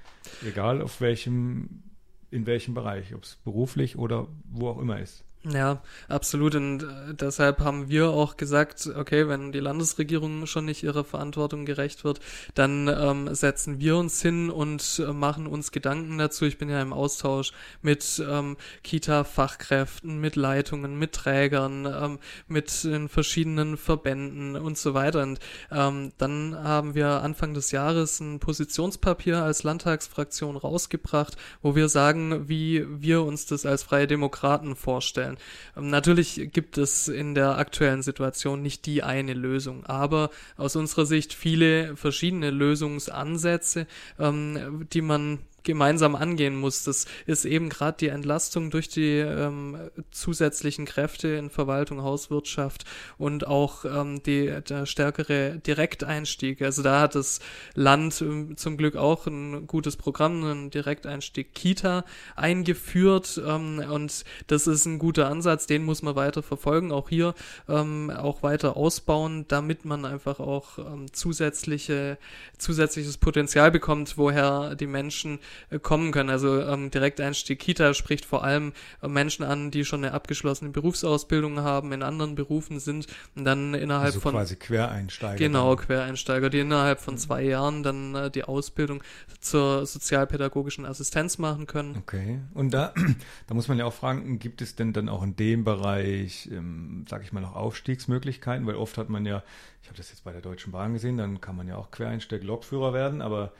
Egal 0.45 0.81
auf 0.81 1.01
welchem, 1.01 1.83
in 2.31 2.45
welchem 2.45 2.73
Bereich, 2.73 3.15
ob 3.15 3.23
es 3.23 3.37
beruflich 3.37 3.97
oder 3.97 4.27
wo 4.45 4.69
auch 4.69 4.79
immer 4.79 4.99
ist. 4.99 5.23
Ja, 5.45 5.81
absolut. 6.09 6.53
Und 6.55 6.83
äh, 6.83 7.13
deshalb 7.13 7.59
haben 7.59 7.87
wir 7.87 8.09
auch 8.09 8.35
gesagt, 8.35 8.89
okay, 8.93 9.29
wenn 9.29 9.53
die 9.53 9.61
Landesregierung 9.61 10.45
schon 10.47 10.65
nicht 10.65 10.83
ihrer 10.83 11.05
Verantwortung 11.05 11.65
gerecht 11.65 12.03
wird, 12.03 12.19
dann 12.55 12.89
ähm, 12.89 13.33
setzen 13.33 13.79
wir 13.79 13.95
uns 13.95 14.21
hin 14.21 14.49
und 14.49 15.01
äh, 15.01 15.13
machen 15.13 15.47
uns 15.47 15.71
Gedanken 15.71 16.17
dazu. 16.17 16.43
Ich 16.43 16.57
bin 16.57 16.67
ja 16.69 16.81
im 16.81 16.91
Austausch 16.91 17.53
mit 17.81 18.21
ähm, 18.29 18.57
Kita-Fachkräften, 18.83 20.19
mit 20.19 20.35
Leitungen, 20.35 20.99
mit 20.99 21.13
Trägern, 21.13 21.85
ähm, 21.85 22.19
mit 22.49 22.83
den 22.83 23.07
verschiedenen 23.07 23.77
Verbänden 23.77 24.57
und 24.57 24.77
so 24.77 24.93
weiter. 24.93 25.23
Und 25.23 25.39
ähm, 25.71 26.11
dann 26.17 26.53
haben 26.61 26.95
wir 26.95 27.21
Anfang 27.21 27.53
des 27.53 27.71
Jahres 27.71 28.19
ein 28.19 28.39
Positionspapier 28.39 29.41
als 29.41 29.63
Landtagsfraktion 29.63 30.57
rausgebracht, 30.57 31.37
wo 31.61 31.77
wir 31.77 31.87
sagen, 31.87 32.49
wie 32.49 32.85
wir 32.89 33.23
uns 33.23 33.45
das 33.45 33.65
als 33.65 33.83
Freie 33.83 34.07
Demokraten 34.07 34.75
vorstellen 34.75 35.28
vorstellen. 35.29 35.37
Ähm, 35.77 35.89
natürlich 35.89 36.51
gibt 36.51 36.77
es 36.77 37.07
in 37.07 37.35
der 37.35 37.57
aktuellen 37.57 38.01
Situation 38.01 38.61
nicht 38.61 38.85
die 38.85 39.03
eine 39.03 39.33
Lösung, 39.33 39.85
aber 39.85 40.29
aus 40.57 40.75
unserer 40.75 41.05
Sicht 41.05 41.33
viele 41.33 41.95
verschiedene 41.95 42.51
Lösungsansätze, 42.51 43.87
ähm, 44.19 44.87
die 44.91 45.01
man 45.01 45.39
gemeinsam 45.63 46.15
angehen 46.15 46.55
muss. 46.55 46.83
Das 46.83 47.05
ist 47.25 47.45
eben 47.45 47.69
gerade 47.69 47.97
die 47.97 48.07
Entlastung 48.07 48.69
durch 48.69 48.89
die 48.89 49.17
ähm, 49.17 49.77
zusätzlichen 50.11 50.85
Kräfte 50.85 51.29
in 51.29 51.49
Verwaltung, 51.49 52.01
Hauswirtschaft 52.03 52.85
und 53.17 53.47
auch 53.47 53.85
ähm, 53.85 54.21
die, 54.23 54.53
der 54.67 54.85
stärkere 54.85 55.59
Direkteinstieg. 55.59 56.61
Also 56.61 56.81
da 56.81 57.01
hat 57.01 57.15
das 57.15 57.39
Land 57.75 58.21
ähm, 58.21 58.57
zum 58.57 58.77
Glück 58.77 58.95
auch 58.95 59.27
ein 59.27 59.67
gutes 59.67 59.97
Programm, 59.97 60.43
einen 60.43 60.69
Direkteinstieg 60.69 61.53
Kita 61.53 62.05
eingeführt 62.35 63.41
ähm, 63.45 63.83
und 63.89 64.23
das 64.47 64.67
ist 64.67 64.85
ein 64.85 64.99
guter 64.99 65.29
Ansatz, 65.29 65.67
den 65.67 65.83
muss 65.83 66.01
man 66.01 66.15
weiter 66.15 66.43
verfolgen, 66.43 66.91
auch 66.91 67.09
hier 67.09 67.33
ähm, 67.67 68.09
auch 68.09 68.43
weiter 68.43 68.77
ausbauen, 68.77 69.45
damit 69.47 69.85
man 69.85 70.05
einfach 70.05 70.39
auch 70.39 70.77
ähm, 70.77 71.11
zusätzliche, 71.11 72.17
zusätzliches 72.57 73.17
Potenzial 73.17 73.71
bekommt, 73.71 74.17
woher 74.17 74.75
die 74.75 74.87
Menschen 74.87 75.39
kommen 75.81 76.11
können. 76.11 76.29
Also 76.29 76.61
ähm, 76.61 76.91
Direkteinstieg 76.91 77.59
Kita 77.59 77.93
spricht 77.93 78.25
vor 78.25 78.43
allem 78.43 78.73
äh, 79.01 79.07
Menschen 79.07 79.43
an, 79.43 79.71
die 79.71 79.85
schon 79.85 80.03
eine 80.03 80.13
abgeschlossene 80.13 80.71
Berufsausbildung 80.71 81.59
haben, 81.59 81.91
in 81.91 82.03
anderen 82.03 82.35
Berufen 82.35 82.79
sind 82.79 83.07
und 83.35 83.45
dann 83.45 83.73
innerhalb 83.73 84.07
also 84.07 84.19
von 84.19 84.33
quasi 84.33 84.55
Quereinsteiger. 84.55 85.37
Genau. 85.37 85.75
Quereinsteiger, 85.75 86.49
die 86.49 86.59
innerhalb 86.59 86.99
von 86.99 87.15
mhm. 87.15 87.19
zwei 87.19 87.43
Jahren 87.43 87.83
dann 87.83 88.15
äh, 88.15 88.31
die 88.31 88.43
Ausbildung 88.43 89.03
zur 89.39 89.85
sozialpädagogischen 89.85 90.85
Assistenz 90.85 91.37
machen 91.37 91.67
können. 91.67 91.97
Okay. 91.97 92.39
Und 92.53 92.73
da, 92.73 92.93
da 93.47 93.53
muss 93.53 93.67
man 93.67 93.77
ja 93.77 93.85
auch 93.85 93.93
fragen, 93.93 94.39
gibt 94.39 94.61
es 94.61 94.75
denn 94.75 94.93
dann 94.93 95.09
auch 95.09 95.23
in 95.23 95.35
dem 95.35 95.63
Bereich, 95.63 96.49
ähm, 96.51 97.05
sag 97.09 97.23
ich 97.23 97.31
mal, 97.31 97.41
noch 97.41 97.55
Aufstiegsmöglichkeiten? 97.55 98.65
Weil 98.65 98.75
oft 98.75 98.97
hat 98.97 99.09
man 99.09 99.25
ja, 99.25 99.43
ich 99.81 99.87
habe 99.87 99.97
das 99.97 100.09
jetzt 100.09 100.23
bei 100.23 100.31
der 100.31 100.41
Deutschen 100.41 100.71
Bahn 100.71 100.93
gesehen, 100.93 101.17
dann 101.17 101.41
kann 101.41 101.55
man 101.55 101.67
ja 101.67 101.77
auch 101.77 101.91
Quereinsteig 101.91 102.43
Lokführer 102.43 102.93
werden, 102.93 103.21
aber 103.21 103.53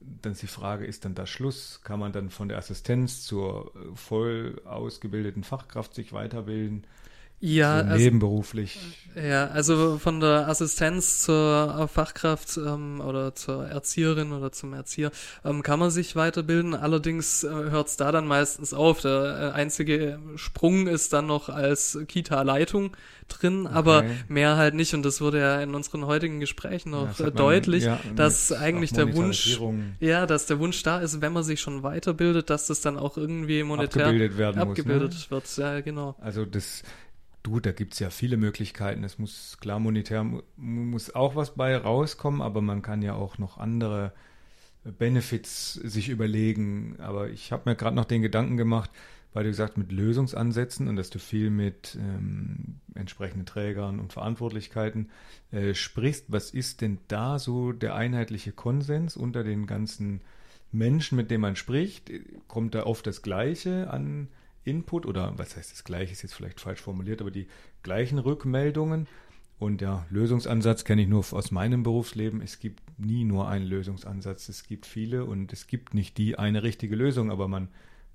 dann 0.00 0.32
ist 0.32 0.42
die 0.42 0.46
Frage, 0.46 0.86
ist 0.86 1.04
dann 1.04 1.14
da 1.14 1.26
Schluss? 1.26 1.80
Kann 1.84 2.00
man 2.00 2.12
dann 2.12 2.30
von 2.30 2.48
der 2.48 2.58
Assistenz 2.58 3.22
zur 3.22 3.72
äh, 3.74 3.96
voll 3.96 4.60
ausgebildeten 4.64 5.44
Fachkraft 5.44 5.94
sich 5.94 6.12
weiterbilden? 6.12 6.86
Ja, 7.42 7.88
so 7.88 7.96
nebenberuflich. 7.96 8.78
Also, 9.16 9.26
ja, 9.26 9.46
also 9.46 9.98
von 9.98 10.20
der 10.20 10.46
Assistenz 10.46 11.20
zur 11.22 11.88
Fachkraft 11.92 12.58
ähm, 12.58 13.00
oder 13.00 13.34
zur 13.34 13.66
Erzieherin 13.66 14.32
oder 14.32 14.52
zum 14.52 14.74
Erzieher 14.74 15.10
ähm, 15.42 15.62
kann 15.62 15.78
man 15.78 15.90
sich 15.90 16.16
weiterbilden. 16.16 16.74
Allerdings 16.74 17.42
äh, 17.42 17.48
hört 17.48 17.88
es 17.88 17.96
da 17.96 18.12
dann 18.12 18.26
meistens 18.26 18.74
auf. 18.74 19.00
Der 19.00 19.52
äh, 19.54 19.58
einzige 19.58 20.18
Sprung 20.36 20.86
ist 20.86 21.14
dann 21.14 21.26
noch 21.26 21.48
als 21.48 21.98
Kita-Leitung 22.06 22.94
drin, 23.28 23.66
okay. 23.66 23.74
aber 23.74 24.04
mehr 24.28 24.56
halt 24.56 24.74
nicht. 24.74 24.92
Und 24.92 25.02
das 25.02 25.22
wurde 25.22 25.40
ja 25.40 25.62
in 25.62 25.74
unseren 25.74 26.04
heutigen 26.04 26.40
Gesprächen 26.40 26.90
noch 26.90 27.18
ja, 27.18 27.30
deutlich, 27.30 27.86
man, 27.86 27.98
ja, 28.04 28.12
dass 28.14 28.52
eigentlich 28.52 28.92
der 28.92 29.14
Wunsch, 29.14 29.58
ja, 29.98 30.26
dass 30.26 30.44
der 30.44 30.58
Wunsch 30.58 30.82
da 30.82 31.00
ist, 31.00 31.22
wenn 31.22 31.32
man 31.32 31.42
sich 31.42 31.60
schon 31.60 31.82
weiterbildet, 31.82 32.50
dass 32.50 32.66
das 32.66 32.82
dann 32.82 32.98
auch 32.98 33.16
irgendwie 33.16 33.62
monetär 33.62 34.06
abgebildet 34.06 34.36
werden 34.36 34.60
abgebildet 34.60 35.14
muss, 35.14 35.24
ne? 35.24 35.30
wird. 35.30 35.56
Ja, 35.56 35.80
genau. 35.80 36.16
Also 36.20 36.44
das 36.44 36.82
Du, 37.42 37.58
da 37.58 37.72
gibt 37.72 37.94
es 37.94 38.00
ja 38.00 38.10
viele 38.10 38.36
Möglichkeiten. 38.36 39.02
Es 39.02 39.18
muss 39.18 39.56
klar 39.60 39.78
monetär 39.78 40.26
muss 40.56 41.14
auch 41.14 41.36
was 41.36 41.54
bei 41.54 41.76
rauskommen, 41.76 42.42
aber 42.42 42.60
man 42.60 42.82
kann 42.82 43.02
ja 43.02 43.14
auch 43.14 43.38
noch 43.38 43.56
andere 43.56 44.12
Benefits 44.84 45.74
sich 45.74 46.10
überlegen. 46.10 46.96
Aber 46.98 47.30
ich 47.30 47.52
habe 47.52 47.70
mir 47.70 47.76
gerade 47.76 47.96
noch 47.96 48.04
den 48.04 48.20
Gedanken 48.20 48.58
gemacht, 48.58 48.90
weil 49.32 49.44
du 49.44 49.50
gesagt 49.50 49.78
mit 49.78 49.90
Lösungsansätzen 49.90 50.88
und 50.88 50.96
dass 50.96 51.08
du 51.08 51.18
viel 51.18 51.50
mit 51.50 51.96
ähm, 51.98 52.80
entsprechenden 52.94 53.46
Trägern 53.46 54.00
und 54.00 54.12
Verantwortlichkeiten 54.12 55.08
äh, 55.50 55.72
sprichst. 55.74 56.26
Was 56.28 56.50
ist 56.50 56.82
denn 56.82 56.98
da 57.08 57.38
so 57.38 57.72
der 57.72 57.94
einheitliche 57.94 58.52
Konsens 58.52 59.16
unter 59.16 59.44
den 59.44 59.66
ganzen 59.66 60.20
Menschen, 60.72 61.16
mit 61.16 61.30
denen 61.30 61.42
man 61.42 61.56
spricht? 61.56 62.10
Kommt 62.48 62.74
da 62.74 62.84
oft 62.84 63.06
das 63.06 63.22
Gleiche 63.22 63.90
an 63.90 64.28
Input 64.64 65.06
oder 65.06 65.38
was 65.38 65.56
heißt 65.56 65.72
das 65.72 65.84
gleiche, 65.84 66.12
ist 66.12 66.22
jetzt 66.22 66.34
vielleicht 66.34 66.60
falsch 66.60 66.80
formuliert, 66.80 67.20
aber 67.20 67.30
die 67.30 67.48
gleichen 67.82 68.18
Rückmeldungen. 68.18 69.06
Und 69.58 69.82
der 69.82 70.06
Lösungsansatz 70.08 70.84
kenne 70.84 71.02
ich 71.02 71.08
nur 71.08 71.24
aus 71.32 71.50
meinem 71.50 71.82
Berufsleben. 71.82 72.40
Es 72.40 72.60
gibt 72.60 72.82
nie 72.98 73.24
nur 73.24 73.46
einen 73.48 73.66
Lösungsansatz. 73.66 74.48
Es 74.48 74.64
gibt 74.64 74.86
viele 74.86 75.26
und 75.26 75.52
es 75.52 75.66
gibt 75.66 75.92
nicht 75.92 76.16
die 76.16 76.38
eine 76.38 76.62
richtige 76.62 76.96
Lösung, 76.96 77.30
aber 77.30 77.46
man 77.46 77.68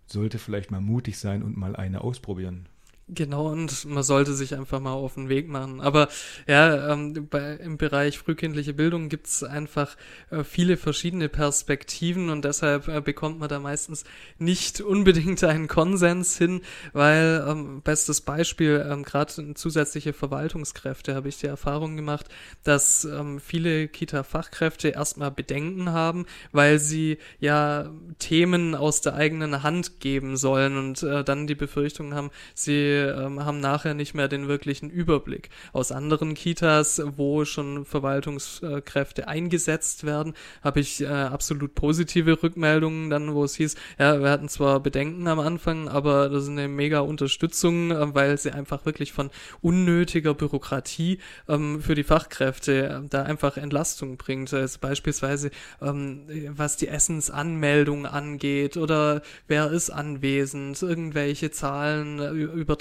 sollte 0.07 0.39
vielleicht 0.39 0.71
mal 0.71 0.81
mutig 0.81 1.19
sein 1.19 1.43
und 1.43 1.55
mal 1.55 1.75
eine 1.75 2.01
ausprobieren. 2.01 2.67
Genau, 3.07 3.51
und 3.51 3.85
man 3.85 4.01
sollte 4.01 4.33
sich 4.33 4.55
einfach 4.55 4.79
mal 4.79 4.93
auf 4.93 5.13
den 5.13 5.29
Weg 5.29 5.47
machen. 5.47 5.79
Aber 5.79 6.07
ja, 6.47 6.91
ähm, 6.91 7.27
bei, 7.29 7.53
im 7.57 7.77
Bereich 7.77 8.17
frühkindliche 8.17 8.73
Bildung 8.73 9.09
gibt's 9.09 9.43
einfach 9.43 9.95
äh, 10.31 10.43
viele 10.43 10.75
verschiedene 10.75 11.29
Perspektiven 11.29 12.31
und 12.31 12.43
deshalb 12.45 12.87
äh, 12.87 13.01
bekommt 13.01 13.37
man 13.37 13.47
da 13.47 13.59
meistens 13.59 14.05
nicht 14.39 14.81
unbedingt 14.81 15.43
einen 15.43 15.67
Konsens 15.67 16.35
hin, 16.35 16.61
weil 16.93 17.45
ähm, 17.47 17.83
bestes 17.83 18.21
Beispiel, 18.21 18.83
ähm, 18.89 19.03
gerade 19.03 19.53
zusätzliche 19.53 20.13
Verwaltungskräfte 20.13 21.13
habe 21.13 21.29
ich 21.29 21.37
die 21.37 21.45
Erfahrung 21.45 21.97
gemacht, 21.97 22.25
dass 22.63 23.05
ähm, 23.05 23.39
viele 23.39 23.87
Kita-Fachkräfte 23.87 24.87
erstmal 24.89 25.29
Bedenken 25.29 25.91
haben, 25.91 26.25
weil 26.53 26.79
sie 26.79 27.19
ja 27.39 27.91
Themen 28.17 28.73
aus 28.73 29.01
der 29.01 29.13
eigenen 29.13 29.61
Hand 29.61 29.99
geben 29.99 30.37
sollen 30.37 30.75
und 30.75 31.03
äh, 31.03 31.23
dann 31.23 31.45
die 31.45 31.53
Befürchtung 31.53 32.15
haben, 32.15 32.31
sie 32.55 32.94
ähm, 32.95 33.45
haben 33.45 33.59
nachher 33.59 33.93
nicht 33.93 34.13
mehr 34.13 34.27
den 34.27 34.47
wirklichen 34.47 34.89
Überblick. 34.89 35.49
Aus 35.73 35.91
anderen 35.91 36.33
Kitas, 36.33 37.01
wo 37.15 37.45
schon 37.45 37.85
Verwaltungskräfte 37.85 39.27
eingesetzt 39.27 40.05
werden, 40.05 40.33
habe 40.63 40.79
ich 40.79 41.01
äh, 41.01 41.07
absolut 41.07 41.75
positive 41.75 42.41
Rückmeldungen 42.41 43.09
dann, 43.09 43.33
wo 43.33 43.43
es 43.43 43.55
hieß, 43.55 43.75
ja, 43.99 44.19
wir 44.21 44.29
hatten 44.29 44.49
zwar 44.49 44.79
Bedenken 44.79 45.27
am 45.27 45.39
Anfang, 45.39 45.87
aber 45.87 46.29
das 46.29 46.43
ist 46.43 46.49
eine 46.49 46.67
mega 46.67 46.99
Unterstützung, 46.99 47.91
äh, 47.91 48.15
weil 48.15 48.37
sie 48.37 48.51
einfach 48.51 48.85
wirklich 48.85 49.13
von 49.13 49.29
unnötiger 49.61 50.33
Bürokratie 50.33 51.19
ähm, 51.47 51.81
für 51.81 51.95
die 51.95 52.03
Fachkräfte 52.03 52.87
äh, 52.87 53.07
da 53.09 53.23
einfach 53.23 53.57
Entlastung 53.57 54.17
bringt. 54.17 54.53
Also 54.53 54.79
beispielsweise, 54.79 55.51
ähm, 55.81 56.23
was 56.49 56.77
die 56.77 56.87
Essensanmeldung 56.87 58.05
angeht 58.05 58.77
oder 58.77 59.21
wer 59.47 59.71
ist 59.71 59.89
anwesend, 59.89 60.81
irgendwelche 60.81 61.51
Zahlen 61.51 62.19
äh, 62.19 62.25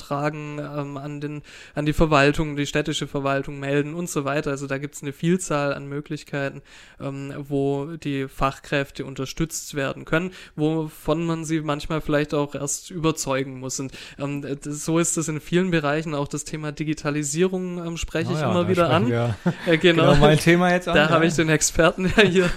übertragen 0.04 0.58
ähm, 0.58 0.96
an, 0.96 1.20
den, 1.20 1.42
an 1.74 1.86
die 1.86 1.92
Verwaltung, 1.92 2.56
die 2.56 2.66
städtische 2.66 3.06
Verwaltung 3.06 3.58
melden 3.58 3.94
und 3.94 4.08
so 4.08 4.24
weiter. 4.24 4.50
Also 4.50 4.66
da 4.66 4.78
gibt 4.78 4.94
es 4.94 5.02
eine 5.02 5.12
Vielzahl 5.12 5.74
an 5.74 5.88
Möglichkeiten, 5.88 6.62
ähm, 7.00 7.32
wo 7.48 7.96
die 7.96 8.28
Fachkräfte 8.28 9.04
unterstützt 9.04 9.74
werden 9.74 10.04
können, 10.04 10.32
wovon 10.56 11.26
man 11.26 11.44
sie 11.44 11.60
manchmal 11.60 12.00
vielleicht 12.00 12.34
auch 12.34 12.54
erst 12.54 12.90
überzeugen 12.90 13.60
muss. 13.60 13.80
Und 13.80 13.92
ähm, 14.18 14.44
so 14.62 14.98
ist 14.98 15.16
es 15.16 15.28
in 15.28 15.40
vielen 15.40 15.70
Bereichen. 15.70 16.14
Auch 16.14 16.28
das 16.28 16.44
Thema 16.44 16.72
Digitalisierung 16.72 17.84
ähm, 17.84 17.96
spreche 17.96 18.30
oh 18.30 18.34
ja, 18.34 18.40
ich 18.40 18.50
immer 18.50 18.68
wieder 18.68 18.90
an. 18.90 19.08
Ja. 19.08 19.36
Äh, 19.66 19.78
genau. 19.78 20.10
genau. 20.10 20.20
mein 20.20 20.38
Thema 20.38 20.72
jetzt 20.72 20.88
an. 20.88 20.94
Da 20.94 21.04
ja. 21.04 21.10
habe 21.10 21.26
ich 21.26 21.34
den 21.34 21.48
Experten 21.48 22.12
ja 22.16 22.22
hier 22.22 22.50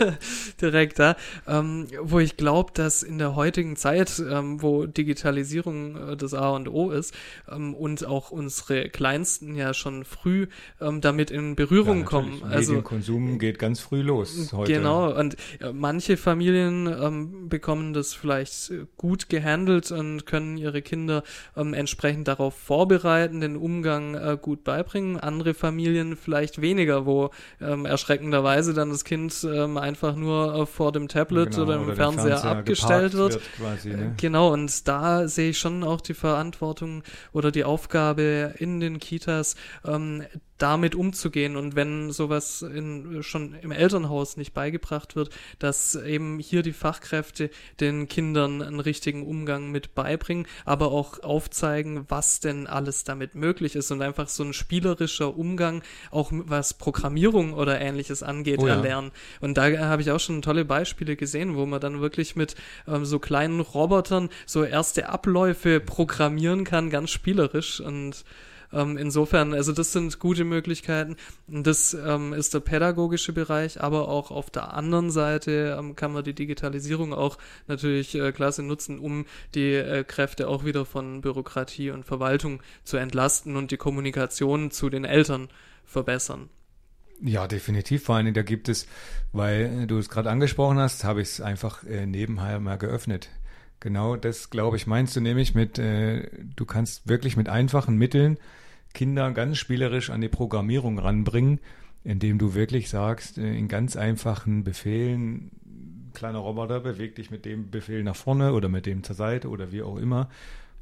direkt 0.60 1.00
da, 1.00 1.16
ähm, 1.48 1.88
wo 2.02 2.20
ich 2.20 2.38
glaube, 2.38 2.72
dass 2.74 3.04
in 3.04 3.18
der 3.18 3.36
heutigen 3.36 3.76
Zeit, 3.76 4.20
ähm, 4.20 4.62
wo 4.62 4.86
Digitalisierung 4.86 5.96
äh, 5.96 6.18
das 6.18 6.34
A 6.34 6.50
und 6.50 6.68
O 6.68 6.92
ist, 6.92 7.14
ähm, 7.50 7.74
und 7.74 8.06
auch 8.06 8.32
unsere 8.32 8.90
Kleinsten 8.90 9.56
ja 9.56 9.74
schon 9.74 10.06
früh 10.06 10.48
ähm, 10.82 11.02
damit 11.02 11.32
in 11.32 11.56
Berührung 11.56 12.00
ja, 12.00 12.06
kommen. 12.06 12.44
Also 12.44 12.74
Medienkonsum 12.74 13.40
geht 13.40 13.60
ganz 13.60 13.80
früh 13.80 14.02
los 14.02 14.54
heute. 14.54 14.74
Genau, 14.74 15.14
und 15.18 15.36
äh, 15.60 15.72
manche 15.74 16.18
Familien 16.18 16.88
ähm, 16.88 17.50
bekommen 17.50 17.94
das 17.94 18.14
vielleicht 18.14 18.72
gut 18.98 19.30
gehandelt 19.30 19.92
und 19.92 20.26
können 20.26 20.58
ihre 20.58 20.82
Kinder 20.82 21.24
ähm, 21.56 21.74
entsprechend 21.74 22.28
darauf 22.28 22.56
vorbereiten, 22.56 23.42
den 23.42 23.56
Umgang 23.56 24.16
äh, 24.16 24.38
gut 24.42 24.64
beibringen. 24.64 25.20
Andere 25.20 25.54
Familien 25.54 26.16
vielleicht 26.16 26.62
weniger, 26.62 27.06
wo 27.06 27.32
ähm, 27.62 27.86
erschreckenderweise 27.86 28.74
dann 28.74 28.90
das 28.90 29.04
Kind 29.04 29.48
ähm, 29.50 29.78
einfach 29.78 30.16
nur 30.16 30.54
äh, 30.56 30.66
vor 30.66 30.92
dem 30.92 31.08
Tablet 31.08 31.52
genau, 31.52 31.64
oder 31.64 31.76
im 31.76 31.84
oder 31.84 31.96
Fernseher, 31.96 32.38
Fernseher, 32.38 32.52
abgestellt 32.52 33.14
wird. 33.14 33.34
wird 33.34 33.44
quasi, 33.58 33.90
ne? 33.90 34.14
Genau, 34.18 34.54
und 34.54 34.88
da 34.88 35.28
sehe 35.28 35.52
ich 35.52 35.60
schon 35.60 35.84
auch 35.84 36.02
die 36.02 36.14
Verantwortung 36.14 37.04
oder 37.34 37.52
die 37.52 37.64
Aufgabe 37.64 38.54
in 38.58 38.80
den 38.80 39.00
Kitas, 39.00 39.56
ähm, 39.86 40.24
damit 40.58 40.96
umzugehen 40.96 41.56
und 41.56 41.76
wenn 41.76 42.12
sowas 42.12 42.62
in, 42.62 43.22
schon 43.24 43.54
im 43.62 43.72
Elternhaus 43.72 44.38
nicht 44.38 44.54
beigebracht 44.54 45.16
wird, 45.16 45.30
dass 45.60 45.96
eben 45.96 46.40
hier 46.40 46.64
die 46.64 46.74
Fachkräfte 46.74 47.50
den 47.80 48.08
Kindern 48.08 48.62
einen 48.62 48.80
richtigen 48.80 49.26
Umgang 49.26 49.72
mit 49.72 49.96
beibringen, 49.96 50.48
aber 50.66 50.92
auch 50.92 51.22
aufzeigen, 51.24 52.06
was 52.10 52.40
denn 52.40 52.68
alles 52.68 53.04
damit 53.04 53.36
möglich 53.36 53.76
ist 53.76 53.92
und 53.92 54.02
einfach 54.02 54.28
so 54.28 54.44
ein 54.44 54.54
spielerischer 54.54 55.38
Umgang, 55.38 55.84
auch 56.12 56.32
was 56.32 56.74
Programmierung 56.74 57.54
oder 57.54 57.80
ähnliches 57.80 58.24
angeht, 58.24 58.60
oh 58.60 58.68
ja. 58.68 58.76
erlernen. 58.76 59.12
Und 59.42 59.58
da 59.58 59.70
habe 59.78 60.02
ich 60.02 60.12
auch 60.12 60.20
schon 60.20 60.42
tolle 60.42 60.66
Beispiele 60.66 61.16
gesehen, 61.16 61.56
wo 61.56 61.66
man 61.66 61.82
dann 61.82 62.02
wirklich 62.02 62.36
mit 62.36 62.56
ähm, 62.88 63.06
so 63.06 63.20
kleinen 63.20 63.60
Robotern 63.60 64.30
so 64.46 64.64
erste 64.64 65.10
Abläufe 65.10 65.80
programmieren 65.80 66.64
kann, 66.64 66.90
ganz 66.90 67.12
spielerisch 67.12 67.80
und 67.80 68.24
ähm, 68.74 68.98
insofern, 68.98 69.54
also 69.54 69.72
das 69.72 69.92
sind 69.92 70.20
gute 70.20 70.44
Möglichkeiten. 70.44 71.16
Das 71.48 71.94
ähm, 71.94 72.34
ist 72.34 72.54
der 72.54 72.60
pädagogische 72.60 73.34
Bereich, 73.34 73.82
aber 73.82 74.10
auch 74.10 74.32
auf 74.32 74.50
der 74.50 74.74
anderen 74.74 75.12
Seite 75.12 75.78
ähm, 75.80 75.96
kann 75.96 76.14
man 76.14 76.24
die 76.24 76.34
Digitalisierung 76.34 77.14
auch 77.14 77.38
natürlich 77.68 78.16
äh, 78.16 78.32
klasse 78.32 78.64
nutzen, 78.64 79.00
um 79.00 79.26
die 79.56 79.74
äh, 79.74 80.04
Kräfte 80.04 80.48
auch 80.48 80.66
wieder 80.66 80.86
von 80.86 81.22
Bürokratie 81.22 81.92
und 81.92 82.06
Verwaltung 82.06 82.62
zu 82.84 82.98
entlasten 82.98 83.56
und 83.56 83.72
die 83.72 83.78
Kommunikation 83.78 84.72
zu 84.72 84.90
den 84.90 85.06
Eltern 85.06 85.50
verbessern. 85.86 86.50
Ja, 87.22 87.48
definitiv. 87.48 88.04
Vor 88.04 88.16
allem, 88.16 88.34
da 88.34 88.44
gibt 88.44 88.70
es, 88.70 88.88
weil 89.32 89.88
du 89.88 89.98
es 89.98 90.10
gerade 90.10 90.30
angesprochen 90.30 90.78
hast, 90.78 91.04
habe 91.04 91.22
ich 91.22 91.30
es 91.30 91.42
einfach 91.42 91.84
äh, 91.84 92.06
nebenher 92.06 92.60
mal 92.60 92.78
geöffnet. 92.78 93.30
Genau 93.80 94.16
das, 94.16 94.50
glaube 94.50 94.78
ich, 94.78 94.88
meinst 94.88 95.16
du 95.16 95.22
nämlich 95.22 95.54
mit, 95.54 95.78
äh, 95.78 96.30
du 96.56 96.66
kannst 96.66 97.08
wirklich 97.08 97.38
mit 97.38 97.48
einfachen 97.48 97.98
Mitteln 97.98 98.38
Kinder 98.94 99.32
ganz 99.32 99.58
spielerisch 99.60 100.10
an 100.10 100.22
die 100.22 100.30
Programmierung 100.30 100.98
ranbringen, 100.98 101.60
indem 102.04 102.40
du 102.40 102.56
wirklich 102.56 102.90
sagst, 102.90 103.38
äh, 103.38 103.56
in 103.56 103.68
ganz 103.68 103.96
einfachen 103.96 104.64
Befehlen, 104.64 105.52
kleiner 106.14 106.40
Roboter, 106.40 106.80
beweg 106.80 107.16
dich 107.16 107.30
mit 107.30 107.46
dem 107.46 107.70
Befehl 107.70 108.04
nach 108.04 108.16
vorne 108.16 108.54
oder 108.54 108.70
mit 108.70 108.88
dem 108.88 109.04
zur 109.04 109.16
Seite 109.16 109.50
oder 109.50 109.72
wie 109.72 109.84
auch 109.84 109.98
immer. 109.98 110.30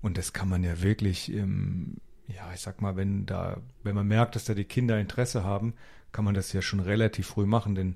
Und 0.01 0.17
das 0.17 0.31
kann 0.31 0.47
man 0.47 0.63
ja 0.63 0.81
wirklich, 0.81 1.33
ähm, 1.33 1.95
ja, 2.27 2.49
ich 2.53 2.61
sag 2.61 2.81
mal, 2.81 2.95
wenn 2.95 3.25
da, 3.25 3.57
wenn 3.83 3.95
man 3.95 4.07
merkt, 4.07 4.35
dass 4.35 4.45
da 4.45 4.53
die 4.53 4.63
Kinder 4.63 4.97
Interesse 4.97 5.43
haben, 5.43 5.73
kann 6.13 6.23
man 6.23 6.35
das 6.35 6.53
ja 6.53 6.61
schon 6.61 6.79
relativ 6.79 7.27
früh 7.27 7.45
machen, 7.45 7.75
denn 7.75 7.95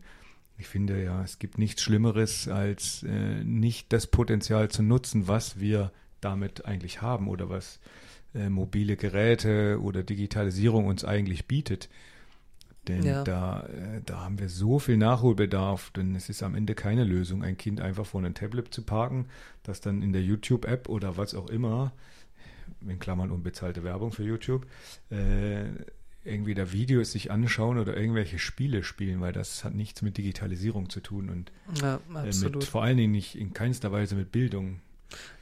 ich 0.59 0.67
finde 0.67 1.01
ja, 1.01 1.23
es 1.23 1.39
gibt 1.39 1.57
nichts 1.57 1.81
Schlimmeres, 1.81 2.49
als 2.49 3.03
äh, 3.03 3.43
nicht 3.43 3.93
das 3.93 4.07
Potenzial 4.07 4.69
zu 4.69 4.83
nutzen, 4.83 5.27
was 5.27 5.59
wir 5.59 5.91
damit 6.19 6.65
eigentlich 6.65 7.01
haben 7.01 7.29
oder 7.29 7.49
was 7.49 7.79
äh, 8.35 8.49
mobile 8.49 8.97
Geräte 8.97 9.79
oder 9.81 10.03
Digitalisierung 10.03 10.85
uns 10.85 11.05
eigentlich 11.05 11.47
bietet. 11.47 11.89
Denn 12.89 13.03
ja. 13.03 13.23
da, 13.23 13.67
äh, 13.67 14.01
da 14.05 14.21
haben 14.21 14.37
wir 14.39 14.49
so 14.49 14.79
viel 14.79 14.97
Nachholbedarf, 14.97 15.91
denn 15.91 16.13
es 16.15 16.27
ist 16.27 16.43
am 16.43 16.55
Ende 16.55 16.75
keine 16.75 17.05
Lösung, 17.05 17.41
ein 17.41 17.55
Kind 17.55 17.79
einfach 17.79 18.05
vor 18.05 18.21
ein 18.21 18.33
Tablet 18.33 18.73
zu 18.73 18.83
parken, 18.83 19.27
das 19.63 19.79
dann 19.79 20.01
in 20.01 20.11
der 20.11 20.23
YouTube-App 20.23 20.89
oder 20.89 21.15
was 21.15 21.35
auch 21.35 21.49
immer, 21.49 21.93
in 22.85 22.99
Klammern 22.99 23.31
unbezahlte 23.31 23.83
Werbung 23.83 24.11
für 24.11 24.23
YouTube, 24.23 24.65
äh, 25.09 25.65
irgendwie 26.29 26.53
da 26.53 26.71
Videos 26.71 27.11
sich 27.11 27.31
anschauen 27.31 27.77
oder 27.77 27.97
irgendwelche 27.97 28.39
Spiele 28.39 28.83
spielen, 28.83 29.21
weil 29.21 29.33
das 29.33 29.63
hat 29.63 29.73
nichts 29.73 30.01
mit 30.01 30.17
Digitalisierung 30.17 30.89
zu 30.89 30.99
tun 30.99 31.29
und 31.29 31.51
ja, 31.81 31.99
äh, 32.15 32.35
mit, 32.43 32.63
vor 32.63 32.83
allen 32.83 32.97
Dingen 32.97 33.11
nicht 33.11 33.35
in 33.35 33.53
keinster 33.53 33.91
Weise 33.91 34.15
mit 34.15 34.31
Bildung. 34.31 34.81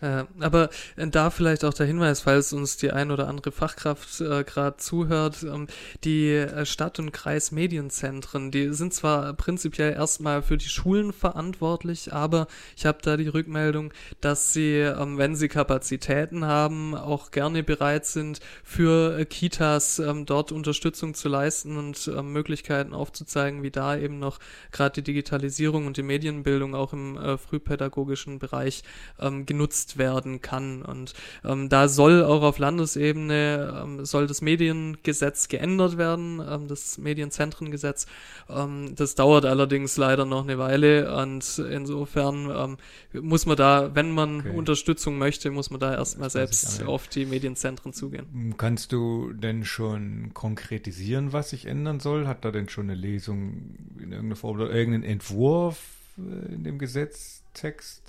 Äh, 0.01 0.25
aber 0.39 0.69
da 0.95 1.29
vielleicht 1.29 1.65
auch 1.65 1.73
der 1.73 1.87
Hinweis, 1.87 2.21
falls 2.21 2.53
uns 2.53 2.77
die 2.77 2.91
ein 2.91 3.11
oder 3.11 3.27
andere 3.27 3.51
Fachkraft 3.51 4.21
äh, 4.21 4.43
gerade 4.43 4.77
zuhört, 4.77 5.43
ähm, 5.43 5.67
die 6.03 6.29
äh, 6.29 6.65
Stadt- 6.65 6.99
und 6.99 7.11
Kreismedienzentren, 7.11 8.51
die 8.51 8.73
sind 8.73 8.93
zwar 8.93 9.33
prinzipiell 9.33 9.93
erstmal 9.93 10.43
für 10.43 10.57
die 10.57 10.69
Schulen 10.69 11.13
verantwortlich, 11.13 12.13
aber 12.13 12.47
ich 12.75 12.85
habe 12.85 12.99
da 13.01 13.17
die 13.17 13.27
Rückmeldung, 13.27 13.91
dass 14.21 14.53
sie, 14.53 14.75
ähm, 14.75 15.17
wenn 15.17 15.35
sie 15.35 15.47
Kapazitäten 15.47 16.45
haben, 16.45 16.95
auch 16.95 17.31
gerne 17.31 17.63
bereit 17.63 18.05
sind, 18.05 18.39
für 18.63 19.17
äh, 19.17 19.25
Kitas 19.25 19.99
ähm, 19.99 20.25
dort 20.25 20.51
Unterstützung 20.51 21.15
zu 21.15 21.27
leisten 21.27 21.77
und 21.77 22.07
ähm, 22.07 22.33
Möglichkeiten 22.33 22.93
aufzuzeigen, 22.93 23.63
wie 23.63 23.71
da 23.71 23.97
eben 23.97 24.19
noch 24.19 24.39
gerade 24.71 25.01
die 25.01 25.03
Digitalisierung 25.03 25.87
und 25.87 25.97
die 25.97 26.03
Medienbildung 26.03 26.75
auch 26.75 26.93
im 26.93 27.17
äh, 27.17 27.37
frühpädagogischen 27.37 28.37
Bereich 28.37 28.83
ähm, 29.19 29.45
genutzt 29.57 29.97
werden 29.97 30.39
kann. 30.39 30.83
Und 30.83 31.13
ähm, 31.43 31.67
da 31.67 31.87
soll 31.87 32.23
auch 32.23 32.43
auf 32.43 32.59
Landesebene 32.59 33.83
ähm, 33.83 34.05
soll 34.05 34.27
das 34.27 34.41
Mediengesetz 34.41 35.47
geändert 35.47 35.97
werden, 35.97 36.39
ähm, 36.47 36.67
das 36.67 36.99
Medienzentrengesetz. 36.99 38.05
Ähm, 38.49 38.93
das 38.95 39.15
dauert 39.15 39.45
allerdings 39.45 39.97
leider 39.97 40.25
noch 40.25 40.43
eine 40.43 40.59
Weile 40.59 41.15
und 41.17 41.57
insofern 41.57 42.77
ähm, 43.13 43.23
muss 43.23 43.47
man 43.47 43.57
da, 43.57 43.95
wenn 43.95 44.11
man 44.11 44.41
okay. 44.41 44.49
Unterstützung 44.51 45.17
möchte, 45.17 45.49
muss 45.49 45.71
man 45.71 45.79
da 45.79 45.95
erstmal 45.95 46.29
selbst 46.29 46.83
auf 46.83 47.07
die 47.07 47.25
Medienzentren 47.25 47.93
zugehen. 47.93 48.53
Kannst 48.57 48.91
du 48.91 49.33
denn 49.33 49.65
schon 49.65 50.31
konkretisieren, 50.35 51.33
was 51.33 51.49
sich 51.49 51.65
ändern 51.65 51.99
soll? 51.99 52.27
Hat 52.27 52.45
da 52.45 52.51
denn 52.51 52.69
schon 52.69 52.91
eine 52.91 52.95
Lesung 52.95 53.75
in 53.95 54.11
irgendeiner 54.11 54.35
Form 54.35 54.57
oder 54.57 54.71
irgendeinen 54.71 55.03
Entwurf 55.03 55.79
äh, 56.19 56.53
in 56.53 56.63
dem 56.63 56.77
Gesetztext? 56.77 58.06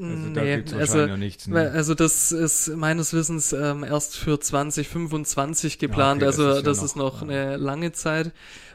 Also 0.00 0.28
da 0.34 0.42
nee, 0.42 0.64
also, 0.78 1.06
noch 1.06 1.16
nichts. 1.16 1.46
Ne? 1.46 1.70
Also 1.70 1.94
das 1.94 2.32
ist 2.32 2.68
meines 2.76 3.12
Wissens 3.12 3.52
ähm, 3.52 3.84
erst 3.84 4.16
für 4.16 4.38
2025 4.38 5.78
geplant. 5.78 6.22
Ja, 6.22 6.28
okay, 6.28 6.36
also 6.36 6.48
das 6.48 6.58
ist, 6.58 6.66
das 6.66 6.78
ja 6.78 6.84
ist 6.84 6.96
noch, 6.96 7.22
noch 7.22 7.30
ja. 7.30 7.42
eine 7.42 7.56
lange 7.56 7.92
Zeit. 7.92 8.32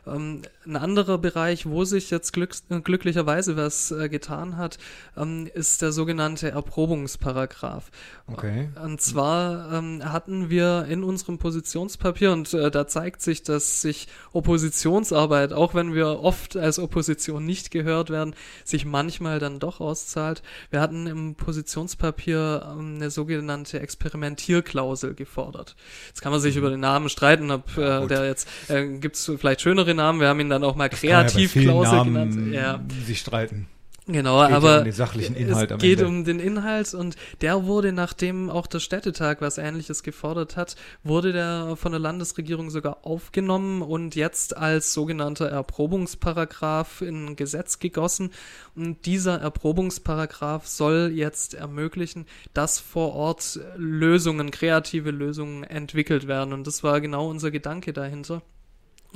Ähm, 0.08 0.41
ein 0.65 0.76
anderer 0.76 1.17
Bereich, 1.17 1.65
wo 1.65 1.84
sich 1.86 2.12
jetzt 2.12 2.34
glück, 2.34 2.56
glücklicherweise 2.84 3.58
was 3.58 3.91
äh, 3.91 4.10
getan 4.10 4.58
hat, 4.58 4.78
ähm, 5.17 5.50
ist 5.54 5.82
der 5.82 5.91
sogenannte 5.91 6.52
Erprobungsparagraph. 6.52 7.89
Okay. 8.28 8.69
Und 8.84 9.02
zwar 9.02 9.74
ähm, 9.74 10.02
hatten 10.04 10.50
wir 10.50 10.86
in 10.89 11.04
unserem 11.04 11.38
Positionspapier, 11.38 12.32
und 12.32 12.54
äh, 12.54 12.69
da 12.69 12.88
zeigt 12.88 13.21
sich, 13.21 13.43
dass 13.43 13.82
sich 13.82 14.08
Oppositionsarbeit, 14.34 15.54
auch 15.54 15.74
wenn 15.74 15.93
wir 15.93 16.19
oft 16.19 16.56
als 16.56 16.78
Opposition 16.78 17.45
nicht 17.45 17.71
gehört 17.71 18.10
werden, 18.10 18.36
sich 18.63 18.86
manchmal 18.86 19.39
dann 19.39 19.60
doch 19.60 19.80
auszahlt. 19.80 20.43
Wir 20.69 20.80
hatten 20.80 21.08
im 21.08 21.36
Positionspapier 21.36 22.71
ähm, 22.78 22.95
eine 22.95 23.10
sogenannte 23.10 23.80
Experimentierklausel 23.80 25.15
gefordert. 25.15 25.76
Jetzt 26.08 26.21
kann 26.21 26.32
man 26.32 26.41
sich 26.41 26.56
mhm. 26.56 26.60
über 26.60 26.69
den 26.69 26.82
Namen 26.82 27.10
streiten, 27.10 27.50
ob 27.50 27.78
äh, 27.78 28.06
der 28.06 28.28
jetzt, 28.28 28.47
äh, 28.69 29.00
gibt 29.00 29.15
es 29.15 29.32
vielleicht 29.38 29.62
schönere 29.62 29.93
Namen. 29.95 30.19
Wir 30.19 30.28
haben 30.28 30.39
ihn 30.39 30.50
dann 30.51 30.63
auch 30.63 30.75
mal 30.75 30.89
Kreativklausel 30.89 31.97
ja 31.97 32.03
genannt. 32.03 32.53
Ja. 32.53 32.79
sich 33.05 33.19
streiten. 33.19 33.67
Genau, 34.07 34.45
geht 34.45 34.55
aber 34.55 34.79
um 34.79 34.83
den 34.83 34.93
sachlichen 34.93 35.35
Inhalt 35.35 35.69
es 35.69 35.77
geht 35.77 35.99
Ende. 35.99 36.07
um 36.07 36.23
den 36.25 36.39
Inhalt 36.39 36.93
und 36.95 37.15
der 37.41 37.65
wurde, 37.65 37.93
nachdem 37.93 38.49
auch 38.49 38.65
der 38.65 38.79
Städtetag 38.79 39.41
was 39.41 39.59
ähnliches 39.59 40.01
gefordert 40.01 40.57
hat, 40.57 40.75
wurde 41.03 41.33
der 41.33 41.75
von 41.75 41.91
der 41.91 41.99
Landesregierung 41.99 42.71
sogar 42.71 43.05
aufgenommen 43.05 43.83
und 43.83 44.15
jetzt 44.15 44.57
als 44.57 44.93
sogenannter 44.93 45.49
Erprobungsparagraph 45.49 47.01
in 47.01 47.35
Gesetz 47.35 47.77
gegossen. 47.77 48.31
Und 48.75 49.05
dieser 49.05 49.39
Erprobungsparagraph 49.39 50.65
soll 50.65 51.11
jetzt 51.13 51.53
ermöglichen, 51.53 52.25
dass 52.55 52.79
vor 52.79 53.13
Ort 53.13 53.59
Lösungen, 53.77 54.49
kreative 54.49 55.11
Lösungen 55.11 55.63
entwickelt 55.63 56.27
werden. 56.27 56.53
Und 56.53 56.65
das 56.65 56.83
war 56.83 57.01
genau 57.01 57.29
unser 57.29 57.51
Gedanke 57.51 57.93
dahinter. 57.93 58.41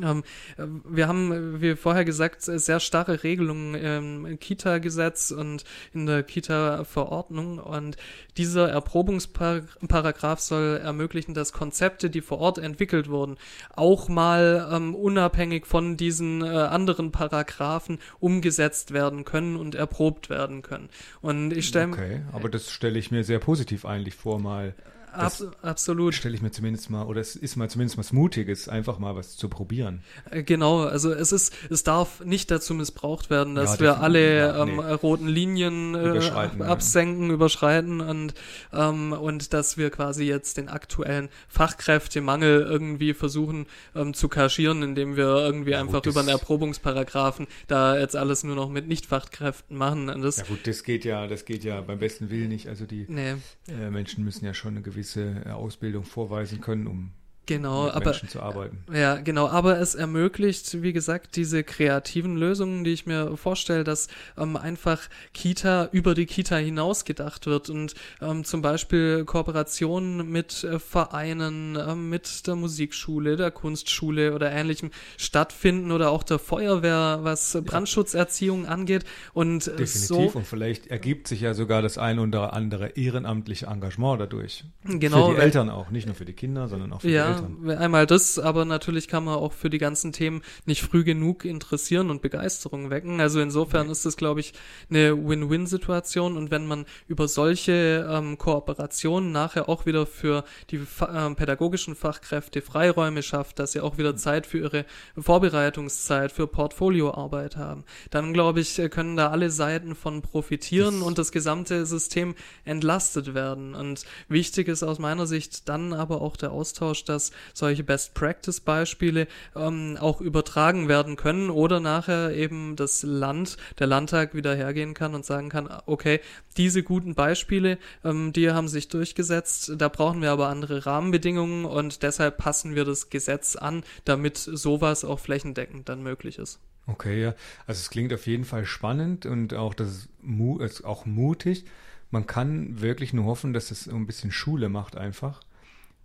Ähm, 0.01 0.23
wir 0.57 1.07
haben, 1.07 1.61
wie 1.61 1.75
vorher 1.75 2.05
gesagt, 2.05 2.41
sehr 2.41 2.79
starre 2.79 3.23
Regelungen 3.23 3.75
im 3.75 4.39
Kita-Gesetz 4.39 5.31
und 5.31 5.63
in 5.93 6.05
der 6.05 6.23
Kita-Verordnung. 6.23 7.59
Und 7.59 7.97
dieser 8.37 8.69
Erprobungsparagraph 8.69 10.39
soll 10.39 10.79
ermöglichen, 10.83 11.33
dass 11.33 11.53
Konzepte, 11.53 12.09
die 12.09 12.21
vor 12.21 12.39
Ort 12.39 12.57
entwickelt 12.57 13.09
wurden, 13.09 13.37
auch 13.75 14.09
mal 14.09 14.69
ähm, 14.71 14.95
unabhängig 14.95 15.65
von 15.65 15.97
diesen 15.97 16.41
äh, 16.41 16.47
anderen 16.47 17.11
Paragraphen 17.11 17.99
umgesetzt 18.19 18.91
werden 18.91 19.25
können 19.25 19.55
und 19.55 19.75
erprobt 19.75 20.29
werden 20.29 20.61
können. 20.61 20.89
Und 21.21 21.51
ich 21.51 21.67
stelle 21.67 21.85
Okay, 21.91 22.21
aber 22.31 22.49
das 22.49 22.71
stelle 22.71 22.99
ich 22.99 23.11
mir 23.11 23.23
sehr 23.23 23.39
positiv 23.39 23.85
eigentlich 23.85 24.15
vor, 24.15 24.39
mal 24.39 24.73
Abs 25.15 25.45
absolut. 25.61 26.13
Stelle 26.13 26.35
ich 26.35 26.41
mir 26.41 26.51
zumindest 26.51 26.89
mal, 26.89 27.03
oder 27.05 27.21
es 27.21 27.35
ist 27.35 27.55
mal 27.55 27.69
zumindest 27.69 27.97
was 27.97 28.13
Mutiges, 28.13 28.69
einfach 28.69 28.99
mal 28.99 29.15
was 29.15 29.35
zu 29.37 29.49
probieren. 29.49 30.01
Äh, 30.29 30.43
genau, 30.43 30.83
also 30.83 31.11
es 31.11 31.31
ist, 31.31 31.53
es 31.69 31.83
darf 31.83 32.23
nicht 32.23 32.51
dazu 32.51 32.73
missbraucht 32.73 33.29
werden, 33.29 33.55
dass 33.55 33.75
ja, 33.75 33.79
wir 33.79 33.99
alle 33.99 34.37
ja, 34.37 34.63
ähm, 34.63 34.79
roten 34.79 35.27
Linien 35.27 35.95
äh, 35.95 36.63
absenken, 36.63 37.27
ja. 37.27 37.33
überschreiten 37.33 38.01
und, 38.01 38.33
ähm, 38.73 39.13
und 39.13 39.53
dass 39.53 39.77
wir 39.77 39.89
quasi 39.89 40.25
jetzt 40.25 40.57
den 40.57 40.69
aktuellen 40.69 41.29
Fachkräftemangel 41.47 42.61
irgendwie 42.61 43.13
versuchen 43.13 43.65
ähm, 43.95 44.13
zu 44.13 44.27
kaschieren, 44.27 44.83
indem 44.83 45.15
wir 45.15 45.25
irgendwie 45.25 45.75
einfach 45.75 46.03
gut, 46.03 46.07
über 46.07 46.19
einen 46.21 46.29
Erprobungsparagraphen 46.29 47.47
da 47.67 47.97
jetzt 47.97 48.15
alles 48.15 48.43
nur 48.43 48.55
noch 48.55 48.69
mit 48.69 48.87
Nichtfachkräften 48.87 49.77
machen. 49.77 50.09
Und 50.09 50.21
das, 50.21 50.37
ja 50.37 50.43
gut, 50.43 50.65
das 50.67 50.83
geht 50.83 51.05
ja, 51.05 51.27
das 51.27 51.45
geht 51.45 51.63
ja 51.63 51.81
beim 51.81 51.99
besten 51.99 52.29
Willen 52.29 52.49
nicht. 52.49 52.67
Also 52.67 52.85
die 52.85 53.05
nee. 53.07 53.35
äh, 53.67 53.89
Menschen 53.89 54.23
müssen 54.23 54.45
ja 54.45 54.53
schon 54.53 54.71
eine 54.71 54.81
gewisse 54.81 55.04
gewisse 55.05 55.53
Ausbildung 55.53 56.03
vorweisen 56.03 56.61
können, 56.61 56.87
um 56.87 57.11
Genau, 57.45 57.85
mit 57.85 57.93
aber 57.93 58.05
Menschen 58.05 58.29
zu 58.29 58.41
arbeiten. 58.41 58.83
ja, 58.93 59.17
genau, 59.17 59.47
aber 59.47 59.79
es 59.79 59.95
ermöglicht, 59.95 60.81
wie 60.81 60.93
gesagt, 60.93 61.35
diese 61.35 61.63
kreativen 61.63 62.37
Lösungen, 62.37 62.83
die 62.83 62.91
ich 62.91 63.05
mir 63.05 63.37
vorstelle, 63.37 63.83
dass 63.83 64.07
ähm, 64.37 64.55
einfach 64.55 65.01
Kita 65.33 65.89
über 65.91 66.15
die 66.15 66.25
Kita 66.25 66.55
hinaus 66.57 67.05
gedacht 67.05 67.45
wird 67.45 67.69
und 67.69 67.93
ähm, 68.21 68.43
zum 68.43 68.61
Beispiel 68.61 69.25
Kooperationen 69.25 70.29
mit 70.29 70.63
äh, 70.63 70.79
Vereinen, 70.79 71.77
ähm, 71.77 72.09
mit 72.09 72.47
der 72.47 72.55
Musikschule, 72.55 73.35
der 73.35 73.51
Kunstschule 73.51 74.33
oder 74.33 74.51
ähnlichem 74.51 74.91
stattfinden 75.17 75.91
oder 75.91 76.11
auch 76.11 76.23
der 76.23 76.39
Feuerwehr, 76.39 77.19
was 77.21 77.57
Brandschutzerziehung 77.63 78.65
angeht 78.65 79.05
und 79.33 79.67
äh, 79.67 79.75
Definitiv. 79.75 80.07
so 80.07 80.39
Und 80.39 80.47
vielleicht 80.47 80.87
ergibt 80.87 81.27
sich 81.27 81.41
ja 81.41 81.53
sogar 81.53 81.81
das 81.81 81.97
ein 81.97 82.19
oder 82.19 82.53
andere 82.53 82.89
ehrenamtliche 82.89 83.67
Engagement 83.67 84.21
dadurch. 84.21 84.63
Genau, 84.83 85.29
Für 85.29 85.35
die 85.35 85.41
Eltern 85.41 85.69
auch, 85.69 85.89
nicht 85.89 86.05
nur 86.05 86.15
für 86.15 86.25
die 86.25 86.33
Kinder, 86.33 86.67
sondern 86.67 86.93
auch 86.93 87.01
für 87.01 87.07
die 87.07 87.13
Ja, 87.13 87.34
Eltern. 87.35 87.77
einmal 87.77 88.05
das, 88.05 88.39
aber 88.39 88.65
natürlich 88.65 89.07
kann 89.07 89.23
man 89.25 89.35
auch 89.35 89.53
für 89.53 89.69
die 89.69 89.77
ganzen 89.77 90.11
Themen 90.11 90.41
nicht 90.65 90.81
früh 90.81 91.03
genug 91.03 91.45
interessieren 91.45 92.09
und 92.09 92.21
Begeisterung 92.21 92.89
wecken. 92.89 93.19
Also 93.19 93.39
insofern 93.39 93.89
ist 93.89 94.05
das, 94.05 94.17
glaube 94.17 94.39
ich, 94.39 94.53
eine 94.89 95.15
Win-Win-Situation. 95.27 96.37
Und 96.37 96.51
wenn 96.51 96.67
man 96.67 96.85
über 97.07 97.27
solche 97.27 98.07
ähm, 98.09 98.37
Kooperationen 98.37 99.31
nachher 99.31 99.69
auch 99.69 99.85
wieder 99.85 100.05
für 100.05 100.43
die 100.71 100.81
ähm, 101.13 101.35
pädagogischen 101.35 101.95
Fachkräfte 101.95 102.61
Freiräume 102.61 103.23
schafft, 103.23 103.59
dass 103.59 103.73
sie 103.73 103.81
auch 103.81 103.97
wieder 103.97 104.15
Zeit 104.15 104.47
für 104.47 104.59
ihre 104.59 104.85
Vorbereitungszeit, 105.17 106.31
für 106.31 106.47
Portfolioarbeit 106.47 107.57
haben, 107.57 107.83
dann 108.11 108.33
glaube 108.33 108.59
ich, 108.59 108.79
äh, 108.79 108.89
können 108.89 109.15
da 109.15 109.29
alle 109.29 109.49
Seiten 109.49 109.95
von 109.95 110.21
profitieren 110.21 110.99
Das- 110.99 111.07
und 111.07 111.17
das 111.17 111.31
gesamte 111.31 111.85
System 111.85 112.35
entlastet 112.63 113.33
werden. 113.33 113.75
Und 113.75 114.05
wichtig 114.27 114.67
ist 114.67 114.83
aus 114.83 114.99
meiner 114.99 115.27
Sicht 115.27 115.69
dann 115.69 115.93
aber 115.93 116.21
auch 116.21 116.37
der 116.37 116.51
Austausch, 116.51 117.03
dass 117.03 117.24
solche 117.53 117.83
Best-Practice-Beispiele 117.83 119.27
ähm, 119.55 119.97
auch 119.99 120.21
übertragen 120.21 120.87
werden 120.87 121.15
können 121.15 121.49
oder 121.49 121.79
nachher 121.79 122.31
eben 122.31 122.75
das 122.75 123.03
Land, 123.03 123.57
der 123.79 123.87
Landtag 123.87 124.33
wieder 124.33 124.55
hergehen 124.55 124.93
kann 124.93 125.15
und 125.15 125.25
sagen 125.25 125.49
kann, 125.49 125.69
okay, 125.85 126.19
diese 126.57 126.83
guten 126.83 127.15
Beispiele, 127.15 127.77
ähm, 128.03 128.33
die 128.33 128.51
haben 128.51 128.67
sich 128.67 128.87
durchgesetzt, 128.87 129.73
da 129.77 129.89
brauchen 129.89 130.21
wir 130.21 130.31
aber 130.31 130.47
andere 130.47 130.85
Rahmenbedingungen 130.85 131.65
und 131.65 132.03
deshalb 132.03 132.37
passen 132.37 132.75
wir 132.75 132.85
das 132.85 133.09
Gesetz 133.09 133.55
an, 133.55 133.83
damit 134.05 134.37
sowas 134.37 135.05
auch 135.05 135.19
flächendeckend 135.19 135.89
dann 135.89 136.03
möglich 136.03 136.37
ist. 136.37 136.59
Okay, 136.87 137.21
ja. 137.21 137.35
Also 137.65 137.79
es 137.79 137.89
klingt 137.89 138.13
auf 138.13 138.27
jeden 138.27 138.45
Fall 138.45 138.65
spannend 138.65 139.25
und 139.25 139.53
auch 139.53 139.73
das 139.73 140.07
mu 140.21 140.59
ist 140.59 140.83
auch 140.83 141.05
mutig. 141.05 141.65
Man 142.11 142.27
kann 142.27 142.79
wirklich 142.79 143.13
nur 143.13 143.25
hoffen, 143.25 143.53
dass 143.53 143.71
es 143.71 143.87
ein 143.87 144.05
bisschen 144.05 144.31
Schule 144.31 144.69
macht 144.69 144.95
einfach 144.95 145.41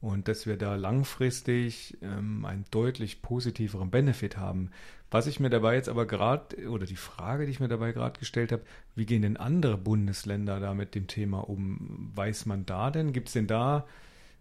und 0.00 0.28
dass 0.28 0.46
wir 0.46 0.56
da 0.56 0.76
langfristig 0.76 1.98
ähm, 2.02 2.44
einen 2.44 2.64
deutlich 2.70 3.22
positiveren 3.22 3.90
Benefit 3.90 4.36
haben. 4.36 4.70
Was 5.10 5.26
ich 5.26 5.40
mir 5.40 5.50
dabei 5.50 5.74
jetzt 5.74 5.88
aber 5.88 6.06
gerade, 6.06 6.68
oder 6.68 6.86
die 6.86 6.96
Frage, 6.96 7.44
die 7.44 7.50
ich 7.50 7.60
mir 7.60 7.68
dabei 7.68 7.92
gerade 7.92 8.18
gestellt 8.18 8.52
habe, 8.52 8.62
wie 8.94 9.06
gehen 9.06 9.22
denn 9.22 9.36
andere 9.36 9.76
Bundesländer 9.76 10.60
da 10.60 10.72
mit 10.72 10.94
dem 10.94 11.06
Thema 11.06 11.40
um? 11.48 12.12
Weiß 12.14 12.46
man 12.46 12.64
da 12.64 12.90
denn? 12.90 13.12
Gibt 13.12 13.28
es 13.28 13.34
denn 13.34 13.46
da, 13.46 13.86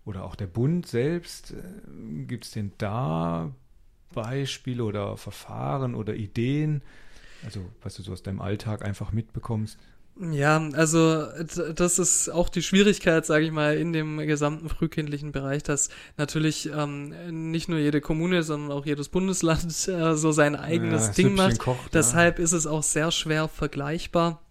oder 0.05 0.23
auch 0.23 0.35
der 0.35 0.47
Bund 0.47 0.85
selbst, 0.85 1.53
gibt 2.27 2.45
es 2.45 2.51
denn 2.51 2.71
da 2.77 3.51
Beispiele 4.13 4.83
oder 4.83 5.17
Verfahren 5.17 5.95
oder 5.95 6.15
Ideen? 6.15 6.81
Also, 7.43 7.61
was 7.81 7.95
du 7.95 8.03
so 8.03 8.13
aus 8.13 8.23
deinem 8.23 8.41
Alltag 8.41 8.85
einfach 8.85 9.11
mitbekommst? 9.11 9.77
Ja, 10.19 10.61
also 10.73 11.23
das 11.73 11.97
ist 11.97 12.29
auch 12.29 12.49
die 12.49 12.61
Schwierigkeit, 12.61 13.25
sage 13.25 13.45
ich 13.45 13.51
mal, 13.51 13.77
in 13.77 13.93
dem 13.93 14.17
gesamten 14.17 14.67
frühkindlichen 14.67 15.31
Bereich, 15.31 15.63
dass 15.63 15.87
natürlich 16.17 16.69
ähm, 16.75 17.51
nicht 17.51 17.69
nur 17.69 17.79
jede 17.79 18.01
Kommune, 18.01 18.43
sondern 18.43 18.77
auch 18.77 18.85
jedes 18.85 19.07
Bundesland 19.07 19.87
äh, 19.87 20.15
so 20.15 20.33
sein 20.33 20.57
eigenes 20.57 21.07
das 21.07 21.15
Ding 21.15 21.35
macht. 21.35 21.59
kocht, 21.59 21.93
Deshalb 21.93 22.39
ist 22.39 22.51
es 22.51 22.67
auch 22.67 22.83
sehr 22.83 23.11
schwer 23.11 23.47
vergleichbar. 23.47 24.41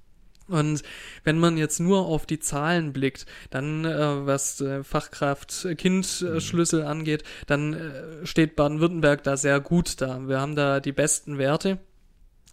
Und 0.47 0.83
wenn 1.25 1.39
man 1.39 1.59
jetzt 1.59 1.79
nur 1.79 2.07
auf 2.07 2.25
die 2.25 2.41
Zahlen 2.41 2.95
blickt, 2.95 3.27
dann 3.51 3.85
äh, 3.85 4.27
was 4.27 4.63
äh, 4.63 4.83
Fachkraft-Kind-Schlüssel 4.83 6.83
angeht, 6.83 7.25
dann 7.47 7.75
äh, 7.75 8.25
steht 8.25 8.57
Baden-Württemberg 8.57 9.23
da 9.23 9.37
sehr 9.37 9.61
gut 9.61 10.01
da. 10.01 10.27
Wir 10.27 10.41
haben 10.41 10.57
da 10.57 10.81
die 10.81 10.93
besten 10.93 11.37
Werte. 11.37 11.79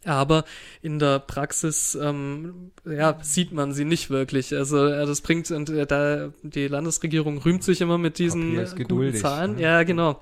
Aber 0.06 0.46
in 0.82 1.00
der 1.00 1.20
Praxis 1.20 1.98
ähm, 2.00 2.72
ja, 2.86 3.18
sieht 3.22 3.52
man 3.52 3.74
sie 3.74 3.86
nicht 3.86 4.10
wirklich. 4.10 4.56
Also 4.56 4.86
äh, 4.86 5.06
das 5.06 5.22
bringt 5.22 5.50
und 5.52 5.70
äh, 5.70 5.86
da 5.86 6.32
die 6.44 6.68
Landesregierung 6.68 7.40
rühmt 7.40 7.64
sich 7.64 7.82
immer 7.82 7.98
mit 7.98 8.20
diesen 8.20 8.56
guten 8.88 9.16
Zahlen. 9.16 9.56
ne? 9.56 9.62
Ja, 9.62 9.84
genau. 9.84 10.22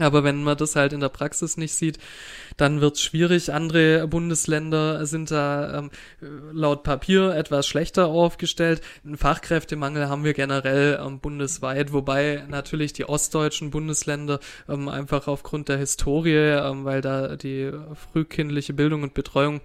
Aber 0.00 0.24
wenn 0.24 0.42
man 0.42 0.56
das 0.56 0.76
halt 0.76 0.92
in 0.92 1.00
der 1.00 1.08
Praxis 1.08 1.56
nicht 1.56 1.74
sieht, 1.74 1.98
dann 2.56 2.80
wird's 2.80 3.00
schwierig. 3.00 3.52
Andere 3.52 4.06
Bundesländer 4.08 5.06
sind 5.06 5.30
da 5.30 5.78
ähm, 5.78 5.90
laut 6.52 6.82
Papier 6.82 7.34
etwas 7.34 7.66
schlechter 7.66 8.06
aufgestellt. 8.08 8.80
Einen 9.04 9.16
Fachkräftemangel 9.16 10.08
haben 10.08 10.24
wir 10.24 10.34
generell 10.34 11.00
ähm, 11.04 11.20
bundesweit, 11.20 11.92
wobei 11.92 12.44
natürlich 12.48 12.92
die 12.92 13.08
ostdeutschen 13.08 13.70
Bundesländer 13.70 14.40
ähm, 14.68 14.88
einfach 14.88 15.28
aufgrund 15.28 15.68
der 15.68 15.78
Historie, 15.78 16.34
ähm, 16.34 16.84
weil 16.84 17.00
da 17.00 17.36
die 17.36 17.70
frühkindliche 18.12 18.72
Bildung 18.72 19.02
und 19.02 19.14
Betreuung 19.14 19.60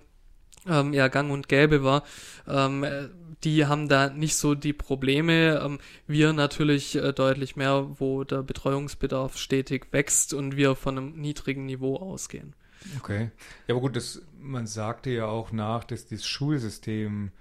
ähm, 0.67 0.93
ja 0.93 1.07
gang 1.07 1.31
und 1.31 1.47
gäbe 1.47 1.83
war, 1.83 2.03
ähm, 2.47 2.83
äh, 2.83 3.07
die 3.45 3.65
haben 3.67 3.87
da 3.89 4.09
nicht 4.09 4.35
so 4.35 4.55
die 4.55 4.73
Probleme. 4.73 5.61
Ähm, 5.63 5.79
wir 6.07 6.33
natürlich 6.33 6.95
äh, 6.95 7.13
deutlich 7.13 7.55
mehr, 7.55 7.87
wo 7.99 8.23
der 8.23 8.43
Betreuungsbedarf 8.43 9.37
stetig 9.37 9.87
wächst 9.91 10.33
und 10.33 10.57
wir 10.57 10.75
von 10.75 10.97
einem 10.97 11.13
niedrigen 11.21 11.65
Niveau 11.65 11.97
ausgehen. 11.97 12.55
Okay. 12.97 13.31
Ja, 13.67 13.75
aber 13.75 13.81
gut, 13.81 13.95
das, 13.95 14.21
man 14.39 14.67
sagte 14.67 15.09
ja 15.09 15.25
auch 15.27 15.51
nach, 15.51 15.83
dass 15.83 16.07
das 16.07 16.25
Schulsystem 16.25 17.31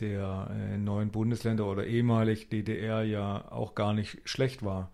der 0.00 0.50
äh, 0.52 0.78
neuen 0.78 1.10
Bundesländer 1.10 1.66
oder 1.66 1.86
ehemalig 1.86 2.48
DDR 2.48 3.02
ja 3.04 3.50
auch 3.50 3.74
gar 3.74 3.92
nicht 3.94 4.20
schlecht 4.24 4.64
war. 4.64 4.92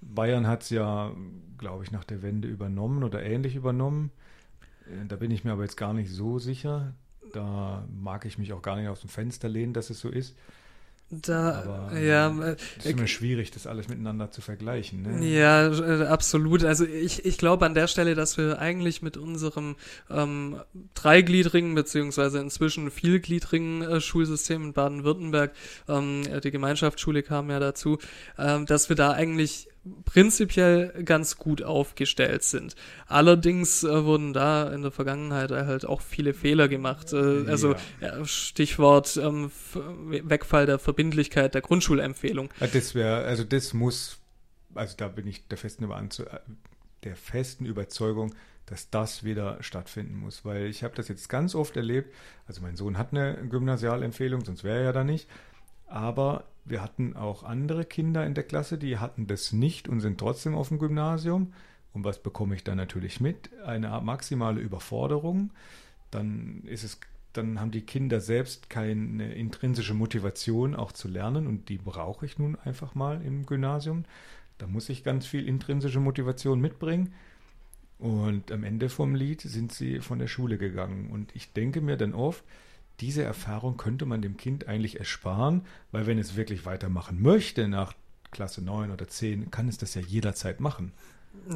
Bayern 0.00 0.46
hat 0.46 0.62
es 0.62 0.70
ja, 0.70 1.14
glaube 1.58 1.84
ich, 1.84 1.92
nach 1.92 2.04
der 2.04 2.22
Wende 2.22 2.48
übernommen 2.48 3.04
oder 3.04 3.22
ähnlich 3.22 3.56
übernommen. 3.56 4.12
Äh, 4.86 5.06
Da 5.06 5.16
bin 5.16 5.30
ich 5.30 5.44
mir 5.44 5.52
aber 5.52 5.62
jetzt 5.64 5.76
gar 5.76 5.94
nicht 5.94 6.10
so 6.10 6.38
sicher. 6.38 6.94
Da 7.32 7.84
mag 8.00 8.24
ich 8.24 8.38
mich 8.38 8.52
auch 8.52 8.62
gar 8.62 8.76
nicht 8.76 8.88
aus 8.88 9.00
dem 9.00 9.10
Fenster 9.10 9.48
lehnen, 9.48 9.72
dass 9.72 9.90
es 9.90 10.00
so 10.00 10.08
ist. 10.08 10.34
Da, 11.12 11.88
Aber 11.88 11.98
ja, 11.98 12.28
äh, 12.28 12.52
äh, 12.52 12.56
es 12.78 12.86
ist 12.86 12.92
immer 12.92 13.08
schwierig, 13.08 13.50
das 13.50 13.66
alles 13.66 13.88
miteinander 13.88 14.30
zu 14.30 14.40
vergleichen. 14.40 15.02
Ne? 15.02 15.26
Ja, 15.26 15.66
äh, 15.66 16.06
absolut. 16.06 16.62
Also 16.62 16.84
ich, 16.84 17.24
ich 17.24 17.36
glaube 17.36 17.66
an 17.66 17.74
der 17.74 17.88
Stelle, 17.88 18.14
dass 18.14 18.38
wir 18.38 18.60
eigentlich 18.60 19.02
mit 19.02 19.16
unserem 19.16 19.74
ähm, 20.08 20.60
dreigliedrigen 20.94 21.74
beziehungsweise 21.74 22.38
inzwischen 22.38 22.92
vielgliedrigen 22.92 23.82
äh, 23.82 24.00
Schulsystem 24.00 24.66
in 24.66 24.72
Baden-Württemberg, 24.72 25.52
ähm, 25.88 26.22
äh, 26.30 26.40
die 26.40 26.52
Gemeinschaftsschule 26.52 27.24
kam 27.24 27.50
ja 27.50 27.58
dazu, 27.58 27.98
ähm, 28.38 28.66
dass 28.66 28.88
wir 28.88 28.94
da 28.94 29.10
eigentlich 29.10 29.66
prinzipiell 30.04 31.02
ganz 31.04 31.36
gut 31.36 31.62
aufgestellt 31.62 32.42
sind. 32.42 32.74
Allerdings 33.06 33.82
äh, 33.82 34.04
wurden 34.04 34.32
da 34.32 34.70
in 34.70 34.82
der 34.82 34.90
Vergangenheit 34.90 35.50
halt 35.50 35.86
auch 35.86 36.02
viele 36.02 36.34
Fehler 36.34 36.68
gemacht. 36.68 37.12
Äh, 37.12 37.48
also 37.48 37.74
ja, 38.00 38.24
Stichwort 38.24 39.16
ähm, 39.16 39.50
Wegfall 39.74 40.66
der 40.66 40.78
Verbindlichkeit 40.78 41.54
der 41.54 41.62
Grundschulempfehlung. 41.62 42.50
Ja, 42.60 42.66
Das 42.66 42.94
wäre, 42.94 43.24
also 43.24 43.44
das 43.44 43.72
muss, 43.72 44.18
also 44.74 44.94
da 44.96 45.08
bin 45.08 45.26
ich 45.26 45.48
der 45.48 45.58
festen, 45.58 45.84
Überanzu 45.84 46.24
der 47.04 47.16
festen 47.16 47.64
Überzeugung, 47.64 48.34
dass 48.66 48.90
das 48.90 49.24
wieder 49.24 49.62
stattfinden 49.62 50.16
muss, 50.16 50.44
weil 50.44 50.66
ich 50.66 50.84
habe 50.84 50.94
das 50.94 51.08
jetzt 51.08 51.28
ganz 51.28 51.54
oft 51.54 51.76
erlebt. 51.76 52.14
Also 52.46 52.60
mein 52.60 52.76
Sohn 52.76 52.98
hat 52.98 53.12
eine 53.12 53.36
Gymnasialempfehlung, 53.48 54.44
sonst 54.44 54.62
wäre 54.62 54.78
er 54.78 54.84
ja 54.84 54.92
da 54.92 55.04
nicht. 55.04 55.28
Aber 55.90 56.44
wir 56.64 56.82
hatten 56.82 57.16
auch 57.16 57.42
andere 57.42 57.84
Kinder 57.84 58.24
in 58.24 58.34
der 58.34 58.44
Klasse, 58.44 58.78
die 58.78 58.98
hatten 58.98 59.26
das 59.26 59.52
nicht 59.52 59.88
und 59.88 60.00
sind 60.00 60.18
trotzdem 60.18 60.54
auf 60.54 60.68
dem 60.68 60.78
Gymnasium. 60.78 61.52
Und 61.92 62.04
was 62.04 62.22
bekomme 62.22 62.54
ich 62.54 62.62
dann 62.62 62.76
natürlich 62.76 63.20
mit? 63.20 63.50
Eine 63.64 64.00
maximale 64.00 64.60
Überforderung. 64.60 65.50
Dann 66.12 66.62
ist 66.64 66.84
es, 66.84 67.00
dann 67.32 67.60
haben 67.60 67.72
die 67.72 67.80
Kinder 67.80 68.20
selbst 68.20 68.70
keine 68.70 69.34
intrinsische 69.34 69.94
Motivation 69.94 70.76
auch 70.76 70.92
zu 70.92 71.08
lernen 71.08 71.48
und 71.48 71.68
die 71.68 71.78
brauche 71.78 72.24
ich 72.24 72.38
nun 72.38 72.56
einfach 72.56 72.94
mal 72.94 73.20
im 73.22 73.44
Gymnasium. 73.44 74.04
Da 74.58 74.68
muss 74.68 74.88
ich 74.90 75.02
ganz 75.02 75.26
viel 75.26 75.48
intrinsische 75.48 75.98
Motivation 75.98 76.60
mitbringen. 76.60 77.12
Und 77.98 78.52
am 78.52 78.62
Ende 78.62 78.88
vom 78.88 79.16
Lied 79.16 79.40
sind 79.40 79.72
sie 79.72 79.98
von 79.98 80.20
der 80.20 80.28
Schule 80.28 80.56
gegangen. 80.56 81.10
Und 81.10 81.34
ich 81.34 81.52
denke 81.52 81.80
mir 81.80 81.96
dann 81.96 82.14
oft, 82.14 82.44
diese 83.00 83.22
Erfahrung 83.22 83.76
könnte 83.76 84.06
man 84.06 84.22
dem 84.22 84.36
Kind 84.36 84.68
eigentlich 84.68 84.98
ersparen, 84.98 85.62
weil 85.90 86.06
wenn 86.06 86.18
es 86.18 86.36
wirklich 86.36 86.66
weitermachen 86.66 87.20
möchte 87.20 87.68
nach 87.68 87.94
Klasse 88.30 88.62
9 88.62 88.90
oder 88.90 89.08
10, 89.08 89.50
kann 89.50 89.68
es 89.68 89.78
das 89.78 89.94
ja 89.94 90.02
jederzeit 90.02 90.60
machen. 90.60 90.92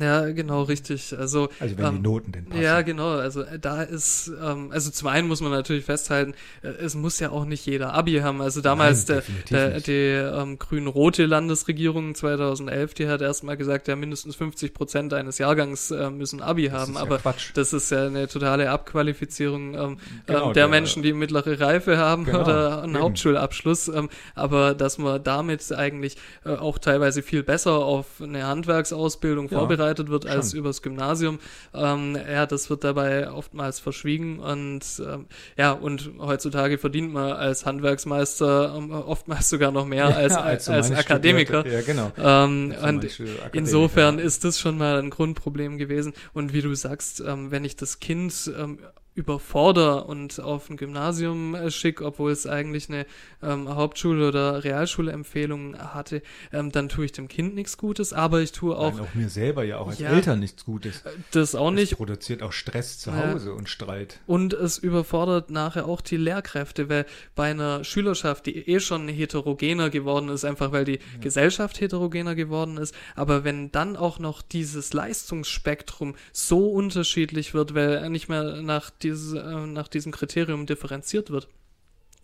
Ja, 0.00 0.30
genau, 0.30 0.62
richtig. 0.62 1.16
Also, 1.16 1.48
also 1.60 1.78
wenn 1.78 1.86
ähm, 1.86 1.94
die 1.96 2.02
Noten 2.02 2.32
denn 2.32 2.46
passen. 2.46 2.62
Ja, 2.62 2.82
genau. 2.82 3.10
Also 3.10 3.42
äh, 3.42 3.58
da 3.58 3.82
ist, 3.82 4.30
ähm, 4.42 4.70
also 4.72 4.90
zum 4.90 5.08
einen 5.08 5.28
muss 5.28 5.40
man 5.40 5.52
natürlich 5.52 5.84
festhalten, 5.84 6.34
äh, 6.62 6.68
es 6.68 6.94
muss 6.94 7.20
ja 7.20 7.30
auch 7.30 7.44
nicht 7.44 7.64
jeder 7.66 7.94
Abi 7.94 8.14
haben. 8.14 8.40
Also 8.40 8.60
damals 8.60 9.06
Nein, 9.06 9.22
der, 9.50 9.70
der, 9.70 9.80
die 9.80 9.92
ähm, 9.92 10.58
grün-rote 10.58 11.26
Landesregierung 11.26 12.14
2011, 12.14 12.94
die 12.94 13.08
hat 13.08 13.20
erstmal 13.20 13.56
gesagt, 13.56 13.86
ja 13.86 13.94
mindestens 13.94 14.36
50 14.36 14.74
Prozent 14.74 15.14
eines 15.14 15.38
Jahrgangs 15.38 15.90
äh, 15.90 16.10
müssen 16.10 16.42
Abi 16.42 16.66
haben. 16.68 16.96
Aber 16.96 17.20
ja 17.24 17.34
das 17.54 17.72
ist 17.72 17.90
ja 17.90 18.06
eine 18.06 18.26
totale 18.26 18.70
Abqualifizierung 18.70 19.74
ähm, 19.74 19.96
genau, 20.26 20.44
der, 20.46 20.52
der, 20.52 20.68
Menschen, 20.68 21.02
die 21.02 21.12
mittlere 21.12 21.60
Reife 21.60 21.98
haben 21.98 22.24
genau, 22.24 22.42
oder 22.42 22.82
einen 22.82 22.94
eben. 22.94 23.04
Hauptschulabschluss. 23.04 23.88
Ähm, 23.88 24.08
aber 24.34 24.74
dass 24.74 24.98
man 24.98 25.22
damit 25.22 25.72
eigentlich 25.72 26.16
äh, 26.44 26.50
auch 26.50 26.78
teilweise 26.78 27.22
viel 27.22 27.42
besser 27.42 27.76
auf 27.78 28.06
eine 28.20 28.46
Handwerksausbildung 28.46 29.48
ja. 29.50 29.63
Vorbereitet 29.66 30.08
wird 30.08 30.26
als 30.26 30.50
Schon. 30.50 30.60
übers 30.60 30.82
Gymnasium. 30.82 31.38
Ähm, 31.72 32.16
ja, 32.16 32.46
das 32.46 32.70
wird 32.70 32.84
dabei 32.84 33.30
oftmals 33.30 33.80
verschwiegen 33.80 34.38
und 34.38 34.82
ähm, 35.06 35.26
ja, 35.56 35.72
und 35.72 36.10
heutzutage 36.18 36.78
verdient 36.78 37.12
man 37.12 37.32
als 37.32 37.66
Handwerksmeister 37.66 38.74
ähm, 38.76 38.90
oftmals 38.90 39.48
sogar 39.48 39.70
noch 39.70 39.86
mehr 39.86 40.08
ja, 40.10 40.16
als, 40.16 40.34
als, 40.36 40.68
als 40.68 40.90
Akademiker. 40.90 41.66
Ja, 41.66 41.82
genau. 41.82 42.12
Ähm, 42.18 42.74
und 42.82 43.06
insofern 43.52 44.18
ist 44.18 44.44
das 44.44 44.58
schon 44.58 44.78
mal 44.78 44.98
ein 44.98 45.10
Grundproblem 45.10 45.78
gewesen. 45.78 46.12
Und 46.32 46.52
wie 46.52 46.62
du 46.62 46.74
sagst, 46.74 47.20
ähm, 47.20 47.50
wenn 47.50 47.64
ich 47.64 47.76
das 47.76 48.00
Kind 48.00 48.50
ähm, 48.58 48.78
überforder 49.14 50.08
und 50.08 50.40
auf 50.40 50.68
ein 50.70 50.76
Gymnasium 50.76 51.54
äh, 51.54 51.70
schick, 51.70 52.00
obwohl 52.00 52.32
es 52.32 52.46
eigentlich 52.46 52.88
eine 52.88 53.06
ähm, 53.42 53.68
Hauptschule- 53.68 54.28
oder 54.28 54.64
Realschule-Empfehlung 54.64 55.78
hatte, 55.78 56.22
ähm, 56.52 56.72
dann 56.72 56.88
tue 56.88 57.04
ich 57.04 57.12
dem 57.12 57.28
Kind 57.28 57.54
nichts 57.54 57.78
Gutes, 57.78 58.12
aber 58.12 58.40
ich 58.40 58.52
tue 58.52 58.76
auch... 58.76 58.92
Nein, 58.92 59.00
auch 59.00 59.14
mir 59.14 59.28
selber 59.28 59.62
ja 59.64 59.78
auch 59.78 59.88
als 59.88 60.00
ja, 60.00 60.10
Eltern 60.10 60.40
nichts 60.40 60.64
Gutes. 60.64 61.02
Äh, 61.02 61.10
das 61.30 61.54
auch 61.54 61.70
nicht. 61.70 61.92
Es 61.92 61.98
produziert 61.98 62.42
auch 62.42 62.52
Stress 62.52 62.98
zu 62.98 63.14
Hause 63.16 63.50
ja. 63.50 63.54
und 63.54 63.68
Streit. 63.68 64.20
Und 64.26 64.52
es 64.52 64.78
überfordert 64.78 65.50
nachher 65.50 65.86
auch 65.86 66.00
die 66.00 66.16
Lehrkräfte, 66.16 66.88
weil 66.88 67.06
bei 67.36 67.50
einer 67.50 67.84
Schülerschaft, 67.84 68.46
die 68.46 68.68
eh 68.68 68.80
schon 68.80 69.06
heterogener 69.06 69.90
geworden 69.90 70.28
ist, 70.28 70.44
einfach 70.44 70.72
weil 70.72 70.84
die 70.84 70.94
ja. 70.94 71.20
Gesellschaft 71.20 71.80
heterogener 71.80 72.34
geworden 72.34 72.78
ist, 72.78 72.94
aber 73.14 73.44
wenn 73.44 73.70
dann 73.70 73.96
auch 73.96 74.18
noch 74.18 74.42
dieses 74.42 74.92
Leistungsspektrum 74.92 76.16
so 76.32 76.68
unterschiedlich 76.70 77.54
wird, 77.54 77.74
weil 77.74 78.10
nicht 78.10 78.28
mehr 78.28 78.62
nach 78.62 78.90
diese, 79.04 79.38
äh, 79.40 79.66
nach 79.66 79.88
diesem 79.88 80.12
Kriterium 80.12 80.66
differenziert 80.66 81.30
wird, 81.30 81.48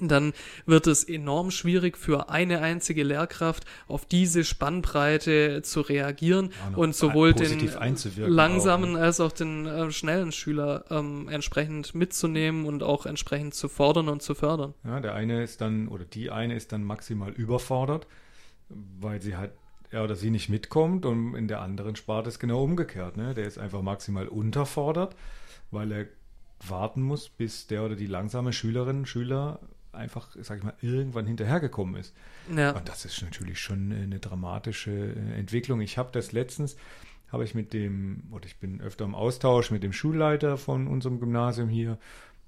dann 0.00 0.32
wird 0.66 0.86
es 0.86 1.04
enorm 1.04 1.50
schwierig 1.50 1.98
für 1.98 2.30
eine 2.30 2.60
einzige 2.60 3.02
Lehrkraft 3.02 3.64
auf 3.86 4.06
diese 4.06 4.44
Spannbreite 4.44 5.62
zu 5.62 5.82
reagieren 5.82 6.52
ja, 6.70 6.76
und 6.76 6.94
sowohl 6.94 7.34
den 7.34 7.70
langsamen 8.16 8.94
auch, 8.94 8.98
ne? 8.98 9.04
als 9.04 9.20
auch 9.20 9.32
den 9.32 9.66
äh, 9.66 9.90
schnellen 9.90 10.32
Schüler 10.32 10.84
ähm, 10.90 11.28
entsprechend 11.28 11.94
mitzunehmen 11.94 12.64
und 12.64 12.82
auch 12.82 13.06
entsprechend 13.06 13.54
zu 13.54 13.68
fordern 13.68 14.08
und 14.08 14.22
zu 14.22 14.34
fördern. 14.34 14.74
Ja, 14.84 15.00
der 15.00 15.14
eine 15.14 15.42
ist 15.42 15.60
dann 15.60 15.88
oder 15.88 16.04
die 16.04 16.30
eine 16.30 16.54
ist 16.54 16.72
dann 16.72 16.82
maximal 16.82 17.30
überfordert, 17.32 18.06
weil 18.68 19.20
sie 19.20 19.36
halt 19.36 19.52
er 19.92 20.04
oder 20.04 20.14
sie 20.14 20.30
nicht 20.30 20.48
mitkommt 20.48 21.04
und 21.04 21.34
in 21.34 21.48
der 21.48 21.60
anderen 21.60 21.96
Sparte 21.96 22.28
ist 22.28 22.38
genau 22.38 22.62
umgekehrt. 22.62 23.16
Ne? 23.16 23.34
Der 23.34 23.44
ist 23.44 23.58
einfach 23.58 23.82
maximal 23.82 24.28
unterfordert, 24.28 25.16
weil 25.72 25.90
er 25.90 26.06
warten 26.66 27.02
muss, 27.02 27.28
bis 27.28 27.66
der 27.66 27.84
oder 27.84 27.96
die 27.96 28.06
langsame 28.06 28.52
Schülerin, 28.52 29.06
Schüler 29.06 29.60
einfach, 29.92 30.28
sag 30.40 30.58
ich 30.58 30.64
mal, 30.64 30.74
irgendwann 30.80 31.26
hinterhergekommen 31.26 31.96
ist. 31.96 32.14
Ja. 32.54 32.72
Und 32.72 32.88
das 32.88 33.04
ist 33.04 33.22
natürlich 33.22 33.58
schon 33.58 33.92
eine 33.92 34.18
dramatische 34.18 34.90
äh, 34.90 35.38
Entwicklung. 35.38 35.80
Ich 35.80 35.98
habe 35.98 36.10
das 36.12 36.32
letztens, 36.32 36.76
habe 37.32 37.44
ich 37.44 37.54
mit 37.54 37.72
dem, 37.72 38.24
oder 38.30 38.46
ich 38.46 38.58
bin 38.58 38.80
öfter 38.80 39.04
im 39.04 39.14
Austausch 39.14 39.70
mit 39.70 39.82
dem 39.82 39.92
Schulleiter 39.92 40.56
von 40.58 40.86
unserem 40.86 41.20
Gymnasium 41.20 41.68
hier 41.68 41.98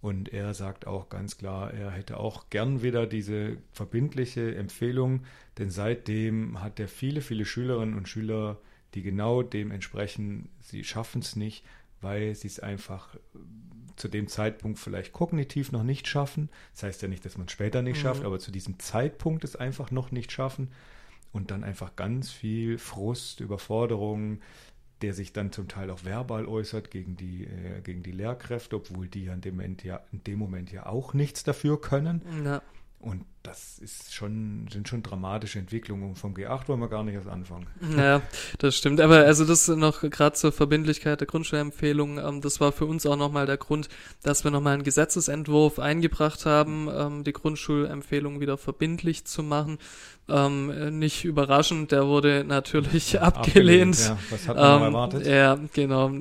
und 0.00 0.32
er 0.32 0.52
sagt 0.52 0.86
auch 0.88 1.08
ganz 1.08 1.38
klar, 1.38 1.72
er 1.72 1.92
hätte 1.92 2.18
auch 2.18 2.50
gern 2.50 2.82
wieder 2.82 3.06
diese 3.06 3.56
verbindliche 3.72 4.56
Empfehlung, 4.56 5.24
denn 5.58 5.70
seitdem 5.70 6.60
hat 6.60 6.80
er 6.80 6.88
viele, 6.88 7.20
viele 7.20 7.44
Schülerinnen 7.44 7.96
und 7.96 8.08
Schüler, 8.08 8.58
die 8.94 9.02
genau 9.02 9.42
dem 9.42 9.70
entsprechen, 9.70 10.48
sie 10.60 10.82
schaffen 10.82 11.20
es 11.22 11.36
nicht, 11.36 11.64
weil 12.00 12.34
sie 12.34 12.48
es 12.48 12.58
einfach 12.58 13.16
zu 14.02 14.08
dem 14.08 14.26
Zeitpunkt 14.26 14.80
vielleicht 14.80 15.12
kognitiv 15.12 15.70
noch 15.70 15.84
nicht 15.84 16.08
schaffen. 16.08 16.50
Das 16.72 16.82
heißt 16.82 17.02
ja 17.02 17.08
nicht, 17.08 17.24
dass 17.24 17.38
man 17.38 17.46
es 17.46 17.52
später 17.52 17.82
nicht 17.82 17.98
mhm. 17.98 18.02
schafft, 18.02 18.24
aber 18.24 18.40
zu 18.40 18.50
diesem 18.50 18.80
Zeitpunkt 18.80 19.44
es 19.44 19.54
einfach 19.54 19.92
noch 19.92 20.10
nicht 20.10 20.32
schaffen 20.32 20.72
und 21.30 21.52
dann 21.52 21.62
einfach 21.62 21.94
ganz 21.94 22.32
viel 22.32 22.78
Frust, 22.78 23.38
Überforderung, 23.38 24.40
der 25.02 25.14
sich 25.14 25.32
dann 25.32 25.52
zum 25.52 25.68
Teil 25.68 25.88
auch 25.88 26.04
verbal 26.04 26.46
äußert 26.46 26.90
gegen 26.90 27.16
die, 27.16 27.44
äh, 27.44 27.80
gegen 27.84 28.02
die 28.02 28.10
Lehrkräfte, 28.10 28.74
obwohl 28.74 29.06
die 29.06 29.26
in 29.26 29.40
dem 29.40 29.54
Moment 29.54 29.84
ja, 29.84 30.00
in 30.10 30.24
dem 30.24 30.40
Moment 30.40 30.72
ja 30.72 30.86
auch 30.86 31.14
nichts 31.14 31.44
dafür 31.44 31.80
können. 31.80 32.22
Ja. 32.44 32.60
Und 32.98 33.24
das 33.42 33.78
ist 33.78 34.14
schon, 34.14 34.68
sind 34.70 34.88
schon 34.88 35.02
dramatische 35.02 35.58
Entwicklungen. 35.58 36.14
Vom 36.14 36.34
G8 36.34 36.68
wollen 36.68 36.80
wir 36.80 36.88
gar 36.88 37.02
nicht 37.02 37.14
erst 37.14 37.26
anfangen. 37.26 37.66
Ja, 37.96 38.22
das 38.58 38.76
stimmt. 38.76 39.00
Aber 39.00 39.18
also 39.18 39.44
das 39.44 39.68
noch 39.68 40.00
gerade 40.02 40.36
zur 40.36 40.52
Verbindlichkeit 40.52 41.20
der 41.20 41.26
Grundschulempfehlung, 41.26 42.18
ähm, 42.18 42.40
das 42.40 42.60
war 42.60 42.72
für 42.72 42.86
uns 42.86 43.04
auch 43.04 43.16
nochmal 43.16 43.46
der 43.46 43.56
Grund, 43.56 43.88
dass 44.22 44.44
wir 44.44 44.50
nochmal 44.50 44.74
einen 44.74 44.84
Gesetzesentwurf 44.84 45.78
eingebracht 45.78 46.46
haben, 46.46 46.88
ähm, 46.92 47.24
die 47.24 47.32
Grundschulempfehlung 47.32 48.40
wieder 48.40 48.56
verbindlich 48.56 49.24
zu 49.24 49.42
machen. 49.42 49.78
Ähm, 50.28 50.98
nicht 50.98 51.24
überraschend, 51.24 51.90
der 51.90 52.06
wurde 52.06 52.44
natürlich 52.44 53.20
abgelehnt. 53.20 53.98
abgelehnt 53.98 53.98
ja. 53.98 54.18
Was 54.30 54.48
hat 54.48 54.56
man 54.56 54.76
ähm, 54.76 54.82
erwartet? 54.82 55.26
Ja, 55.26 55.58
genau. 55.72 56.12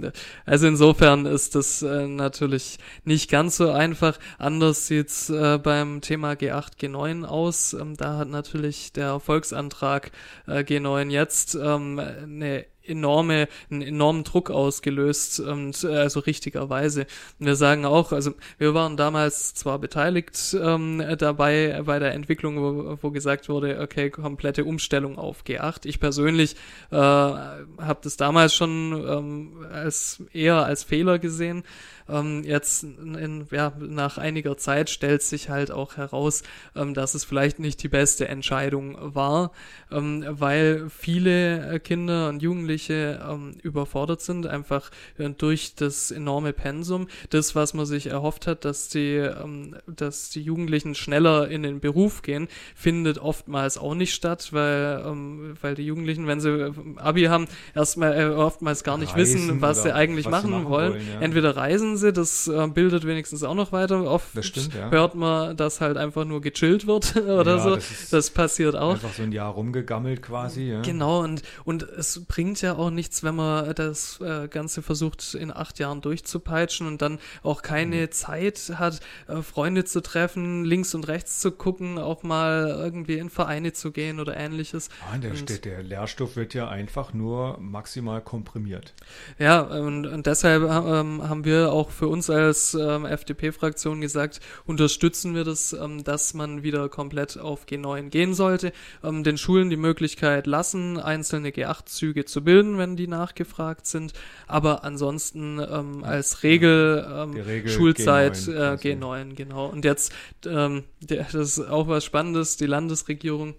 Also 0.46 0.68
insofern 0.68 1.28
ist 1.28 1.54
das 1.54 1.84
äh, 1.84 2.08
natürlich 2.08 2.80
nicht 3.06 3.30
ganz 3.30 3.58
so 3.58 3.70
einfach. 3.70 4.18
Anders 4.40 4.88
sieht's 4.88 5.30
äh, 5.30 5.60
beim 5.62 6.02
Thema 6.02 6.32
G8, 6.32 6.80
G9 6.82 7.11
aus. 7.26 7.74
Ähm, 7.74 7.96
da 7.98 8.18
hat 8.18 8.30
natürlich 8.30 8.94
der 8.94 9.20
Volksantrag 9.20 10.12
äh, 10.48 10.60
G9 10.60 11.10
jetzt 11.10 11.56
ähm, 11.56 12.00
eine 12.00 12.66
enorme, 12.84 13.48
einen 13.70 13.82
enormen 13.82 14.24
Druck 14.24 14.50
ausgelöst 14.50 15.40
und 15.40 15.84
äh, 15.84 15.88
also 15.88 16.20
richtigerweise. 16.22 17.06
Wir 17.40 17.56
sagen 17.56 17.86
auch, 17.86 18.12
also 18.12 18.34
wir 18.58 18.74
waren 18.74 18.98
damals 18.98 19.54
zwar 19.54 19.80
beteiligt 19.80 20.56
ähm, 20.60 21.04
dabei 21.18 21.82
bei 21.86 22.00
der 22.00 22.14
Entwicklung, 22.14 22.58
wo, 22.58 22.98
wo 23.02 23.12
gesagt 23.12 23.50
wurde, 23.50 23.80
okay, 23.80 24.10
komplette 24.10 24.66
Umstellung 24.66 25.18
auf 25.18 25.44
G8. 25.46 25.86
Ich 25.86 26.00
persönlich 26.00 26.56
äh, 26.92 26.96
habe 26.96 28.00
das 28.02 28.18
damals 28.18 28.54
schon 28.54 29.06
ähm, 29.08 29.66
als 29.72 30.24
eher 30.34 30.66
als 30.66 30.84
Fehler 30.84 31.20
gesehen. 31.20 31.64
Ähm, 32.12 32.44
jetzt 32.44 32.84
in, 32.84 33.48
ja, 33.52 33.74
nach 33.80 34.18
einiger 34.18 34.58
Zeit 34.58 34.90
stellt 34.90 35.22
sich 35.22 35.50
halt 35.50 35.72
auch 35.72 35.98
heraus, 35.98 36.44
ähm, 36.76 36.94
dass 36.94 37.16
es 37.16 37.24
vielleicht 37.24 37.60
nicht 37.60 37.82
die 37.84 37.88
beste 37.88 38.28
Entscheidung 38.28 38.98
war, 39.00 39.52
ähm, 39.92 40.26
weil 40.28 40.90
viele 40.90 41.80
Kinder 41.80 42.30
und 42.30 42.42
Jugendliche 42.42 43.20
ähm, 43.28 43.56
überfordert 43.62 44.22
sind, 44.22 44.46
einfach 44.46 44.92
äh, 45.18 45.30
durch 45.30 45.76
das 45.76 46.12
enorme 46.12 46.54
Pensum. 46.54 47.08
Das, 47.30 47.56
was 47.56 47.74
man 47.74 47.86
sich 47.86 48.08
erhofft 48.08 48.48
hat, 48.48 48.66
dass 48.66 48.90
die, 48.90 49.16
ähm, 49.16 49.76
dass 49.88 50.30
die 50.30 50.42
Jugendlichen 50.42 50.96
schneller 50.96 51.50
in 51.50 51.64
den 51.64 51.80
Beruf 51.80 52.22
gehen, 52.22 52.48
findet 52.76 53.20
oftmals 53.20 53.78
auch 53.78 53.96
nicht 53.96 54.14
statt, 54.14 54.50
weil, 54.52 55.04
ähm, 55.06 55.54
weil 55.62 55.76
die 55.76 55.86
Jugendlichen, 55.86 56.28
wenn 56.28 56.40
sie 56.40 56.74
Abi 56.98 57.24
haben, 57.24 57.48
erstmal 57.76 58.20
äh, 58.20 58.26
oftmals 58.34 58.84
gar 58.84 58.98
nicht 58.98 59.16
reisen 59.16 59.48
wissen, 59.48 59.62
was 59.62 59.84
sie 59.84 59.94
eigentlich 59.94 60.28
machen, 60.28 60.52
machen, 60.52 60.70
wollen. 60.70 60.94
wollen 60.94 61.08
ja. 61.14 61.22
Entweder 61.22 61.56
reisen 61.56 61.98
sie, 62.02 62.14
das 62.14 62.48
äh, 62.48 62.68
bildet 62.68 63.06
wenigstens 63.06 63.44
auch 63.44 63.56
noch 63.56 63.72
weiter. 63.72 64.04
Oft 64.04 64.44
stimmt, 64.44 64.74
ja. 64.74 64.90
hört 64.90 65.16
man, 65.16 65.56
dass 65.56 65.82
halt 65.82 65.98
einfach 65.98 66.26
nur 66.26 66.42
gechillt 66.42 66.88
wird 66.88 67.16
oder 67.16 67.58
ja, 67.58 67.60
so. 67.60 67.76
Das, 67.76 68.10
das, 68.10 68.30
passiert 68.30 68.76
auch. 68.76 68.94
Einfach 68.94 69.14
so 69.14 69.24
ein 69.24 69.32
Jahr 69.32 69.54
rumgegammelt 69.54 70.22
quasi. 70.22 70.64
Ja. 70.64 70.82
Genau, 70.82 71.24
und, 71.24 71.42
und 71.64 71.84
es 71.84 72.26
bringt 72.26 72.62
ja 72.62 72.76
auch 72.76 72.90
nichts, 72.90 73.24
wenn 73.24 73.36
man 73.36 73.74
das 73.76 74.20
äh, 74.22 74.48
Ganze 74.48 74.82
versucht, 74.82 75.34
in 75.34 75.52
acht 75.52 75.80
Jahren 75.80 76.02
durchzupeitschen 76.02 76.88
und 76.88 77.02
dann 77.02 77.20
auch 77.44 77.62
keine 77.62 77.98
mhm. 77.98 78.12
Zeit 78.12 78.74
hat, 78.76 79.00
äh, 79.28 79.42
Freunde 79.42 79.86
zu 79.86 80.02
treffen, 80.02 80.66
links 80.66 80.96
und 80.96 81.08
rechts 81.08 81.40
zu 81.40 81.52
gucken, 81.52 81.98
auch 81.98 82.24
mal 82.24 82.68
irgendwie 82.68 83.18
in 83.18 83.30
Vereine 83.30 83.74
zu 83.74 83.92
gehen 83.92 84.20
oder 84.20 84.36
ähnliches. 84.36 84.90
Ah, 85.12 85.18
der, 85.18 85.32
und, 85.32 85.66
der 85.66 85.84
Lehrstoff 85.84 86.36
wird 86.36 86.54
ja 86.54 86.68
einfach 86.68 87.14
nur 87.14 87.58
maximal 87.60 88.22
komprimiert. 88.22 88.94
Ja, 89.38 89.62
und, 89.62 90.08
und 90.08 90.26
deshalb 90.26 90.64
ähm, 90.64 91.28
haben 91.28 91.46
wir 91.46 91.72
auch 91.72 91.91
für 91.92 92.08
uns 92.08 92.30
als 92.30 92.74
ähm, 92.74 93.06
FDP-Fraktion 93.06 94.02
gesagt, 94.02 94.40
unterstützen 94.66 95.36
wir 95.36 95.44
das, 95.44 95.74
ähm, 95.74 96.04
dass 96.04 96.34
man 96.34 96.64
wieder 96.64 96.90
komplett 96.90 97.38
auf 97.38 97.66
G9 97.66 98.10
gehen 98.10 98.34
sollte, 98.34 98.72
ähm, 99.04 99.24
den 99.24 99.38
Schulen 99.38 99.70
die 99.70 99.78
Möglichkeit 99.78 100.48
lassen, 100.48 100.98
einzelne 100.98 101.50
G8-Züge 101.50 102.26
zu 102.26 102.44
bilden, 102.44 102.78
wenn 102.78 102.96
die 102.96 103.08
nachgefragt 103.08 103.86
sind, 103.86 104.14
aber 104.48 104.84
ansonsten 104.84 105.60
ähm, 105.60 106.04
als 106.04 106.44
Regel, 106.44 107.06
ähm, 107.10 107.34
Regel 107.34 107.72
Schulzeit 107.72 108.36
G9, 108.36 108.54
äh, 108.54 108.94
G9, 108.94 109.36
genau. 109.36 109.68
Und 109.68 109.86
jetzt, 109.86 110.14
ähm, 110.46 110.84
der, 111.02 111.24
das 111.32 111.58
ist 111.58 111.70
auch 111.70 111.88
was 111.88 112.04
Spannendes, 112.04 112.58
die 112.58 112.66
Landesregierung 112.66 113.56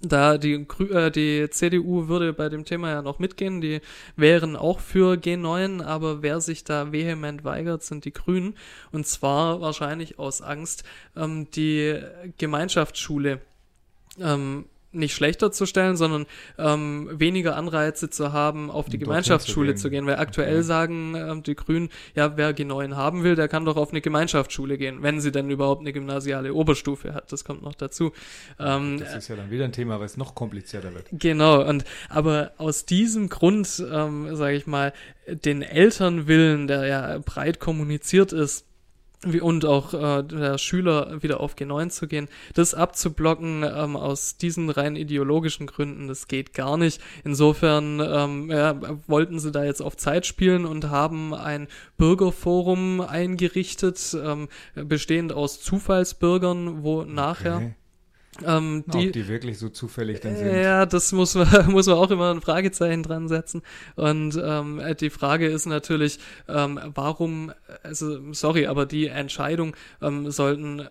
da 0.00 0.38
die, 0.38 0.66
äh, 0.90 1.10
die 1.10 1.50
CDU 1.50 2.08
würde 2.08 2.32
bei 2.32 2.48
dem 2.48 2.64
Thema 2.64 2.90
ja 2.90 3.02
noch 3.02 3.18
mitgehen, 3.18 3.60
die 3.60 3.80
wären 4.16 4.54
auch 4.54 4.80
für 4.80 5.14
G9, 5.14 5.82
aber 5.82 6.22
wer 6.22 6.40
sich 6.40 6.64
da 6.64 6.92
vehement 6.92 7.44
weigert, 7.44 7.82
sind 7.82 8.04
die 8.04 8.12
Grünen. 8.12 8.54
Und 8.92 9.06
zwar 9.06 9.60
wahrscheinlich 9.60 10.18
aus 10.18 10.40
Angst, 10.40 10.84
ähm, 11.16 11.50
die 11.50 11.98
Gemeinschaftsschule 12.38 13.40
ähm, 14.20 14.66
nicht 14.98 15.14
schlechter 15.14 15.50
zu 15.52 15.66
stellen, 15.66 15.96
sondern 15.96 16.26
ähm, 16.58 17.08
weniger 17.12 17.56
Anreize 17.56 18.10
zu 18.10 18.32
haben, 18.32 18.70
auf 18.70 18.88
die 18.88 18.98
Gemeinschaftsschule 18.98 19.74
zu 19.74 19.90
gehen. 19.90 20.06
Weil 20.06 20.16
aktuell 20.16 20.56
okay. 20.56 20.62
sagen 20.62 21.14
ähm, 21.16 21.42
die 21.42 21.54
Grünen, 21.54 21.88
ja, 22.14 22.36
wer 22.36 22.54
G9 22.54 22.94
haben 22.94 23.24
will, 23.24 23.34
der 23.34 23.48
kann 23.48 23.64
doch 23.64 23.76
auf 23.76 23.90
eine 23.90 24.00
Gemeinschaftsschule 24.00 24.78
gehen, 24.78 25.02
wenn 25.02 25.20
sie 25.20 25.32
denn 25.32 25.50
überhaupt 25.50 25.80
eine 25.80 25.92
gymnasiale 25.92 26.52
Oberstufe 26.52 27.14
hat. 27.14 27.32
Das 27.32 27.44
kommt 27.44 27.62
noch 27.62 27.74
dazu. 27.74 28.12
Ähm, 28.58 28.98
das 29.00 29.14
ist 29.16 29.28
ja 29.28 29.36
dann 29.36 29.50
wieder 29.50 29.64
ein 29.64 29.72
Thema, 29.72 29.98
weil 29.98 30.06
es 30.06 30.16
noch 30.16 30.34
komplizierter 30.34 30.92
wird. 30.94 31.06
Genau, 31.12 31.66
und 31.66 31.84
aber 32.08 32.52
aus 32.58 32.84
diesem 32.84 33.28
Grund, 33.28 33.82
ähm, 33.90 34.34
sage 34.36 34.56
ich 34.56 34.66
mal, 34.66 34.92
den 35.26 35.62
Elternwillen, 35.62 36.66
der 36.66 36.86
ja 36.86 37.18
breit 37.18 37.60
kommuniziert 37.60 38.32
ist, 38.32 38.67
und 39.40 39.64
auch 39.64 39.94
äh, 39.94 40.22
der 40.22 40.58
Schüler 40.58 41.22
wieder 41.22 41.40
auf 41.40 41.56
G9 41.56 41.90
zu 41.90 42.06
gehen, 42.06 42.28
das 42.54 42.74
abzublocken 42.74 43.64
ähm, 43.64 43.96
aus 43.96 44.36
diesen 44.36 44.70
rein 44.70 44.94
ideologischen 44.96 45.66
Gründen, 45.66 46.06
das 46.06 46.28
geht 46.28 46.54
gar 46.54 46.76
nicht. 46.76 47.00
Insofern 47.24 48.00
ähm, 48.00 48.50
ja, 48.50 48.80
wollten 49.06 49.40
sie 49.40 49.50
da 49.50 49.64
jetzt 49.64 49.82
auf 49.82 49.96
Zeit 49.96 50.26
spielen 50.26 50.64
und 50.64 50.90
haben 50.90 51.34
ein 51.34 51.66
Bürgerforum 51.96 53.00
eingerichtet, 53.00 54.16
ähm, 54.22 54.48
bestehend 54.74 55.32
aus 55.32 55.60
Zufallsbürgern, 55.60 56.84
wo 56.84 57.02
nachher 57.02 57.74
ähm, 58.44 58.84
die, 58.86 59.08
Ob 59.08 59.12
die 59.12 59.28
wirklich 59.28 59.58
so 59.58 59.68
zufällig 59.68 60.20
dann 60.20 60.36
sind. 60.36 60.54
Ja, 60.54 60.86
das 60.86 61.12
muss 61.12 61.34
man, 61.34 61.48
muss 61.70 61.86
man 61.86 61.96
auch 61.96 62.10
immer 62.10 62.32
ein 62.32 62.40
Fragezeichen 62.40 63.02
dran 63.02 63.28
setzen. 63.28 63.62
Und 63.96 64.40
ähm, 64.42 64.80
die 65.00 65.10
Frage 65.10 65.46
ist 65.46 65.66
natürlich, 65.66 66.18
ähm, 66.48 66.80
warum, 66.94 67.52
also 67.82 68.32
sorry, 68.32 68.66
aber 68.66 68.86
die 68.86 69.06
Entscheidung 69.06 69.76
ähm, 70.02 70.30
sollten 70.30 70.88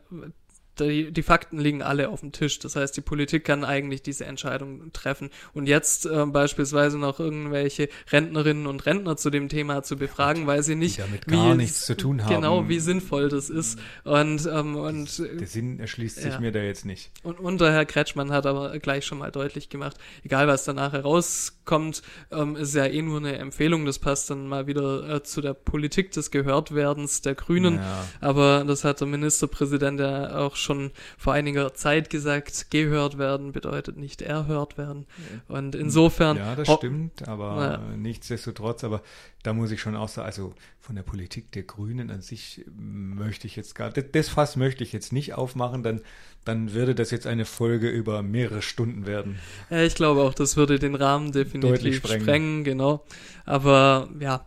die, 0.79 1.11
die 1.11 1.23
Fakten 1.23 1.59
liegen 1.59 1.81
alle 1.81 2.09
auf 2.09 2.21
dem 2.21 2.31
Tisch. 2.31 2.59
Das 2.59 2.75
heißt, 2.75 2.95
die 2.95 3.01
Politik 3.01 3.45
kann 3.45 3.63
eigentlich 3.63 4.01
diese 4.01 4.25
Entscheidung 4.25 4.91
treffen. 4.93 5.29
Und 5.53 5.67
jetzt 5.67 6.05
äh, 6.05 6.25
beispielsweise 6.25 6.97
noch 6.97 7.19
irgendwelche 7.19 7.89
Rentnerinnen 8.11 8.67
und 8.67 8.85
Rentner 8.85 9.17
zu 9.17 9.29
dem 9.29 9.49
Thema 9.49 9.83
zu 9.83 9.97
befragen, 9.97 10.47
weil 10.47 10.63
sie 10.63 10.75
nicht 10.75 10.99
damit 10.99 11.27
gar 11.27 11.53
wie, 11.53 11.57
nichts 11.57 11.85
zu 11.85 11.95
tun 11.95 12.23
haben. 12.23 12.33
Genau, 12.33 12.67
wie 12.69 12.79
sinnvoll 12.79 13.29
das 13.29 13.49
ist. 13.49 13.79
Und, 14.03 14.45
ähm, 14.45 14.75
und 14.75 15.19
der 15.19 15.47
Sinn 15.47 15.79
erschließt 15.79 16.17
sich 16.17 16.33
ja. 16.33 16.39
mir 16.39 16.51
da 16.51 16.59
jetzt 16.59 16.85
nicht. 16.85 17.11
Und, 17.23 17.39
und 17.39 17.61
der 17.61 17.71
Herr 17.71 17.85
Kretschmann 17.85 18.31
hat 18.31 18.45
aber 18.45 18.77
gleich 18.79 19.05
schon 19.05 19.17
mal 19.17 19.31
deutlich 19.31 19.69
gemacht, 19.69 19.97
egal 20.23 20.47
was 20.47 20.65
danach 20.65 20.93
herauskommt, 20.93 22.01
ähm, 22.31 22.55
ist 22.55 22.75
ja 22.75 22.85
eh 22.85 23.01
nur 23.01 23.17
eine 23.17 23.37
Empfehlung. 23.37 23.85
Das 23.85 23.99
passt 23.99 24.29
dann 24.29 24.47
mal 24.47 24.67
wieder 24.67 25.09
äh, 25.09 25.23
zu 25.23 25.41
der 25.41 25.53
Politik 25.53 26.11
des 26.11 26.31
Gehörtwerdens 26.31 27.21
der 27.21 27.35
Grünen. 27.35 27.75
Ja. 27.75 28.05
Aber 28.21 28.63
das 28.65 28.83
hat 28.83 28.99
der 28.99 29.07
Ministerpräsident 29.07 29.99
ja 29.99 30.37
auch 30.37 30.55
schon 30.55 30.66
schon 30.67 30.91
vor 31.17 31.33
einiger 31.33 31.73
Zeit 31.73 32.11
gesagt, 32.11 32.69
gehört 32.69 33.17
werden 33.17 33.51
bedeutet 33.51 33.97
nicht 33.97 34.21
erhört 34.21 34.77
werden. 34.77 35.07
Und 35.47 35.73
insofern. 35.73 36.37
Ja, 36.37 36.55
das 36.55 36.71
stimmt, 36.71 37.27
aber 37.27 37.81
ja. 37.89 37.97
nichtsdestotrotz, 37.97 38.83
aber 38.83 39.01
da 39.43 39.53
muss 39.53 39.71
ich 39.71 39.81
schon 39.81 39.95
auch 39.95 40.09
sagen, 40.09 40.25
also 40.27 40.53
von 40.79 40.95
der 40.95 41.03
Politik 41.03 41.51
der 41.53 41.63
Grünen 41.63 42.11
an 42.11 42.21
sich 42.21 42.65
möchte 42.75 43.47
ich 43.47 43.55
jetzt 43.55 43.75
gar, 43.75 43.91
das 43.91 44.29
Fass 44.29 44.55
möchte 44.55 44.83
ich 44.83 44.93
jetzt 44.93 45.13
nicht 45.13 45.33
aufmachen, 45.33 45.83
dann, 45.83 46.01
dann 46.45 46.73
würde 46.73 46.95
das 46.95 47.11
jetzt 47.11 47.27
eine 47.27 47.45
Folge 47.45 47.89
über 47.89 48.21
mehrere 48.21 48.61
Stunden 48.61 49.05
werden. 49.05 49.39
Ja, 49.69 49.83
ich 49.83 49.95
glaube 49.95 50.21
auch, 50.21 50.33
das 50.33 50.57
würde 50.57 50.79
den 50.79 50.95
Rahmen 50.95 51.31
definitiv 51.31 51.97
sprengen. 51.97 52.21
sprengen, 52.21 52.63
genau. 52.63 53.05
Aber 53.45 54.09
ja, 54.19 54.45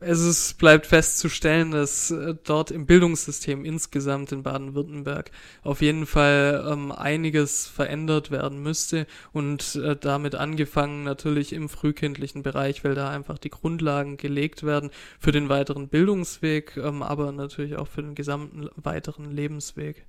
es 0.00 0.20
ist, 0.20 0.58
bleibt 0.58 0.86
festzustellen, 0.86 1.70
dass 1.70 2.10
äh, 2.10 2.34
dort 2.44 2.70
im 2.70 2.86
Bildungssystem 2.86 3.64
insgesamt 3.64 4.32
in 4.32 4.42
Baden-Württemberg 4.42 5.30
auf 5.62 5.82
jeden 5.82 6.06
Fall 6.06 6.66
ähm, 6.66 6.90
einiges 6.90 7.66
verändert 7.66 8.30
werden 8.30 8.62
müsste 8.62 9.06
und 9.32 9.74
äh, 9.76 9.96
damit 9.96 10.34
angefangen 10.34 11.04
natürlich 11.04 11.52
im 11.52 11.68
frühkindlichen 11.68 12.42
Bereich, 12.42 12.82
weil 12.82 12.94
da 12.94 13.10
einfach 13.10 13.36
die 13.36 13.50
Grundlagen 13.50 14.16
gelegt 14.16 14.62
werden 14.62 14.90
für 15.18 15.32
den 15.32 15.50
weiteren 15.50 15.88
Bildungsweg, 15.88 16.78
ähm, 16.78 17.02
aber 17.02 17.30
natürlich 17.32 17.76
auch 17.76 17.88
für 17.88 18.02
den 18.02 18.14
gesamten 18.14 18.70
weiteren 18.76 19.30
Lebensweg. 19.30 20.06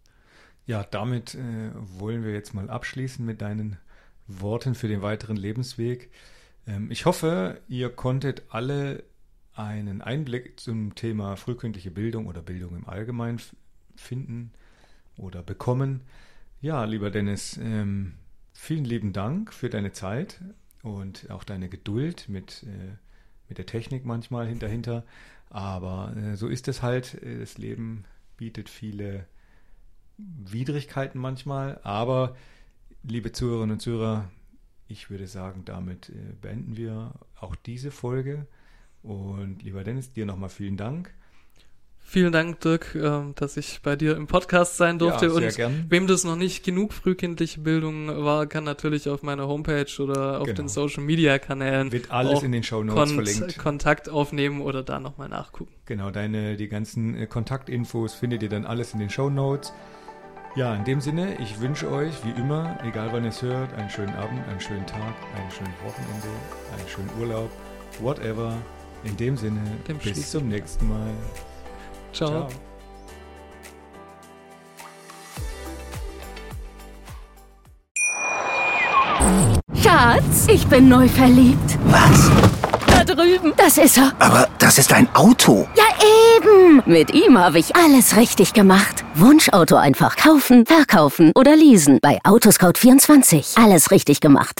Ja, 0.65 0.85
damit 0.89 1.35
äh, 1.35 1.71
wollen 1.75 2.23
wir 2.23 2.31
jetzt 2.31 2.53
mal 2.53 2.69
abschließen 2.69 3.25
mit 3.25 3.41
deinen 3.41 3.77
Worten 4.27 4.73
für 4.73 4.87
den 4.87 5.01
weiteren 5.01 5.35
Lebensweg. 5.35 6.11
Ähm, 6.65 6.91
ich 6.91 7.05
hoffe, 7.05 7.59
ihr 7.67 7.89
konntet 7.89 8.43
alle 8.49 9.03
einen 9.53 10.01
Einblick 10.01 10.59
zum 10.59 10.95
Thema 10.95 11.35
frühkindliche 11.35 11.91
Bildung 11.91 12.27
oder 12.27 12.41
Bildung 12.41 12.75
im 12.75 12.87
Allgemeinen 12.87 13.41
finden 13.95 14.51
oder 15.17 15.43
bekommen. 15.43 16.01
Ja, 16.61 16.85
lieber 16.85 17.11
Dennis, 17.11 17.57
ähm, 17.61 18.13
vielen 18.53 18.85
lieben 18.85 19.13
Dank 19.13 19.53
für 19.53 19.69
deine 19.69 19.91
Zeit 19.91 20.41
und 20.83 21.29
auch 21.29 21.43
deine 21.43 21.69
Geduld 21.69 22.29
mit, 22.29 22.63
äh, 22.63 22.95
mit 23.49 23.57
der 23.57 23.65
Technik 23.65 24.05
manchmal 24.05 24.47
hinterhinter. 24.47 25.03
Aber 25.49 26.15
äh, 26.15 26.35
so 26.37 26.47
ist 26.47 26.67
es 26.67 26.81
halt. 26.81 27.17
Das 27.21 27.57
Leben 27.57 28.05
bietet 28.37 28.69
viele 28.69 29.25
Widrigkeiten 30.17 31.19
manchmal. 31.19 31.79
Aber, 31.83 32.35
liebe 33.03 33.31
Zuhörerinnen 33.31 33.73
und 33.73 33.79
Zuhörer, 33.79 34.29
ich 34.87 35.09
würde 35.09 35.27
sagen, 35.27 35.63
damit 35.65 36.09
äh, 36.09 36.33
beenden 36.41 36.77
wir 36.77 37.13
auch 37.39 37.55
diese 37.55 37.91
Folge. 37.91 38.47
Und 39.03 39.63
lieber 39.63 39.83
Dennis, 39.83 40.13
dir 40.13 40.25
nochmal 40.25 40.49
vielen 40.49 40.77
Dank. 40.77 41.13
Vielen 42.03 42.33
Dank, 42.33 42.59
Dirk, 42.59 42.93
ähm, 42.93 43.35
dass 43.35 43.55
ich 43.55 43.79
bei 43.81 43.95
dir 43.95 44.17
im 44.17 44.27
Podcast 44.27 44.75
sein 44.75 44.99
durfte. 44.99 45.27
Ja, 45.27 45.31
sehr 45.31 45.47
und 45.47 45.55
gern. 45.55 45.85
wem 45.87 46.07
das 46.07 46.25
noch 46.25 46.35
nicht 46.35 46.65
genug 46.65 46.91
frühkindliche 46.91 47.61
Bildung 47.61 48.09
war, 48.25 48.47
kann 48.47 48.65
natürlich 48.65 49.07
auf 49.07 49.23
meiner 49.23 49.47
Homepage 49.47 49.87
oder 49.99 50.41
auf 50.41 50.45
genau. 50.47 50.57
den 50.57 50.67
Social 50.67 51.03
Media 51.03 51.39
Kanälen 51.39 51.93
wird 51.93 52.11
alles 52.11 52.43
in 52.43 52.51
den 52.51 52.63
Show 52.63 52.83
Notes 52.83 53.13
verlinkt. 53.13 53.57
Kontakt 53.57 54.09
aufnehmen 54.09 54.59
oder 54.59 54.83
da 54.83 54.99
nochmal 54.99 55.29
nachgucken. 55.29 55.71
Genau, 55.85 56.11
deine 56.11 56.57
die 56.57 56.67
ganzen 56.67 57.15
äh, 57.15 57.27
Kontaktinfos 57.27 58.13
findet 58.13 58.43
ihr 58.43 58.49
dann 58.49 58.65
alles 58.65 58.91
in 58.93 58.99
den 58.99 59.09
Show 59.09 59.29
Notes. 59.29 59.71
Ja, 60.57 60.75
in 60.75 60.83
dem 60.83 60.99
Sinne, 60.99 61.37
ich 61.39 61.61
wünsche 61.61 61.89
euch 61.89 62.13
wie 62.25 62.37
immer, 62.37 62.77
egal 62.83 63.13
wann 63.13 63.23
ihr 63.23 63.29
es 63.29 63.41
hört, 63.41 63.73
einen 63.75 63.89
schönen 63.89 64.13
Abend, 64.15 64.45
einen 64.49 64.59
schönen 64.59 64.85
Tag, 64.85 65.15
einen 65.37 65.49
schönen 65.49 65.73
Wochenende, 65.85 66.27
einen 66.77 66.89
schönen 66.89 67.09
Urlaub, 67.21 67.49
whatever. 68.01 68.57
In 69.03 69.17
dem 69.17 69.35
Sinne, 69.35 69.61
dem 69.87 69.97
bis 69.97 70.29
zum 70.31 70.47
nächsten 70.47 70.87
Mal. 70.87 71.09
Ciao. 72.13 72.29
Ciao. 72.29 72.47
Schatz, 79.81 80.47
ich 80.47 80.67
bin 80.67 80.87
neu 80.89 81.07
verliebt. 81.07 81.77
Was? 81.85 82.29
Da 82.85 83.03
drüben. 83.03 83.53
Das 83.57 83.77
ist 83.77 83.97
er. 83.97 84.13
Aber 84.19 84.47
das 84.59 84.77
ist 84.77 84.93
ein 84.93 85.07
Auto. 85.15 85.67
Ja, 85.75 85.83
eben. 86.37 86.83
Mit 86.85 87.13
ihm 87.13 87.37
habe 87.37 87.59
ich 87.59 87.75
alles 87.75 88.15
richtig 88.15 88.53
gemacht. 88.53 89.03
Wunschauto 89.15 89.75
einfach 89.75 90.15
kaufen, 90.15 90.65
verkaufen 90.65 91.31
oder 91.35 91.55
leasen. 91.55 91.99
Bei 92.01 92.19
Autoscout24. 92.23 93.63
Alles 93.63 93.91
richtig 93.91 94.21
gemacht. 94.21 94.59